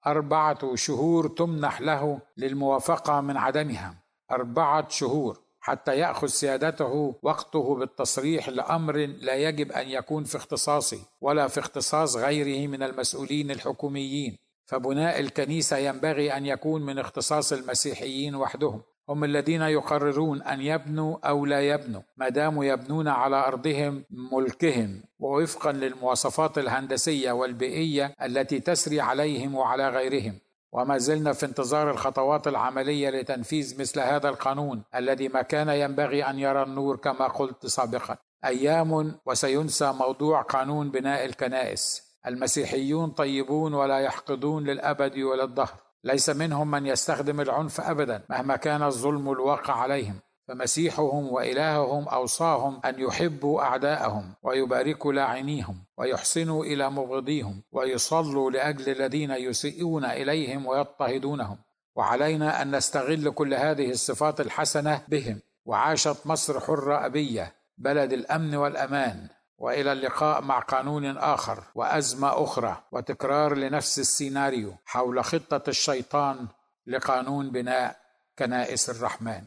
أربعة 0.08 0.76
شهور 0.76 1.28
تمنح 1.28 1.82
له 1.82 2.20
للموافقة 2.38 3.22
من 3.22 3.38
عدمها. 3.38 3.96
أربعة 4.32 4.90
شهور 4.90 5.40
حتى 5.60 5.98
يأخذ 5.98 6.28
سيادته 6.28 7.16
وقته 7.24 7.76
بالتصريح 7.76 8.50
لأمر 8.50 8.96
لا 8.96 9.36
يجب 9.36 9.72
أن 9.72 9.90
يكون 9.90 10.24
في 10.24 10.38
اختصاصه 10.38 11.00
ولا 11.22 11.48
في 11.48 11.60
اختصاص 11.60 12.16
غيره 12.16 12.68
من 12.68 12.84
المسؤولين 12.84 13.52
الحكوميين. 13.52 14.38
فبناء 14.66 15.20
الكنيسة 15.20 15.78
ينبغي 15.78 16.38
أن 16.38 16.46
يكون 16.46 16.86
من 16.86 17.00
اختصاص 17.00 17.54
المسيحيين 17.54 18.36
وحدهم. 18.36 18.82
هم 19.10 19.24
الذين 19.24 19.62
يقررون 19.62 20.42
أن 20.42 20.62
يبنوا 20.62 21.18
أو 21.28 21.46
لا 21.46 21.62
يبنوا 21.62 22.02
ما 22.18 22.30
داموا 22.30 22.66
يبنون 22.66 23.08
على 23.08 23.36
أرضهم 23.36 24.04
ملكهم. 24.10 25.04
ووفقا 25.20 25.72
للمواصفات 25.72 26.58
الهندسية 26.58 27.32
والبيئية 27.32 28.16
التي 28.24 28.60
تسري 28.60 29.02
عليهم 29.02 29.56
وعلى 29.56 29.90
غيرهم. 29.90 30.40
وما 30.72 30.98
زلنا 30.98 31.34
في 31.34 31.46
انتظار 31.46 31.92
الخطوات 31.92 32.48
العملية 32.48 33.10
لتنفيذ 33.10 33.80
مثل 33.80 34.00
هذا 34.00 34.30
القانون 34.30 34.84
الذي 34.96 35.28
ما 35.28 35.42
كان 35.42 35.70
ينبغي 35.70 36.24
أن 36.24 36.40
يرى 36.40 36.64
النور 36.64 36.96
كما 36.96 37.28
قلت 37.28 37.66
سابقا. 37.66 38.18
أيام 38.46 39.16
وسينسى 39.26 39.92
موضوع 39.92 40.42
قانون 40.42 40.92
بناء 40.92 41.26
الكنائس. 41.26 42.05
المسيحيون 42.28 43.10
طيبون 43.10 43.74
ولا 43.74 44.00
يحقدون 44.00 44.64
للأبد 44.64 45.18
ولا 45.18 45.44
الدهر 45.44 45.86
ليس 46.04 46.30
منهم 46.30 46.72
من 46.72 46.86
يستخدم 46.86 47.42
العنف 47.42 47.82
ابدا 47.82 48.24
مهما 48.30 48.56
كان 48.56 48.84
الظلم 48.84 49.32
الواقع 49.32 49.74
عليهم. 49.74 50.20
فمسيحهم 50.48 51.32
وإلههم 51.32 52.08
أوصاهم 52.08 52.80
أن 52.86 53.00
يحبوا 53.00 53.62
أعداءهم 53.62 54.34
ويباركوا 54.44 55.14
لاعنيهم 55.14 55.84
ويحسنوا 55.98 56.66
إلى 56.66 56.90
مبغضيهم 56.90 57.64
ويصلوا 57.72 58.52
لأجل 58.52 58.92
الذين 58.92 59.32
يسيئون 59.32 60.06
إليهم 60.06 60.66
ويضطهدونهم. 60.66 61.58
وعلينا 61.96 62.62
أن 62.62 62.76
نستغل 62.76 63.32
كل 63.32 63.54
هذه 63.54 63.90
الصفات 63.90 64.42
الحسنة 64.42 65.02
بهم. 65.08 65.40
وعاشت 65.66 66.28
مصر 66.28 66.60
حرة 66.60 67.06
أبية 67.06 67.54
بلد 67.78 68.14
الأمن 68.14 68.56
والأمان. 68.56 69.28
وإلى 69.58 69.92
اللقاء 69.92 70.42
مع 70.42 70.60
قانون 70.60 71.18
آخر 71.18 71.64
وأزمة 71.76 72.44
أخرى 72.44 72.84
وتكرار 72.92 73.56
لنفس 73.56 74.00
السيناريو 74.00 74.78
حول 74.86 75.24
خطة 75.24 75.70
الشيطان 75.70 76.48
لقانون 76.88 77.52
بناء 77.52 77.98
كنائس 78.40 78.90
الرحمن. 78.90 79.46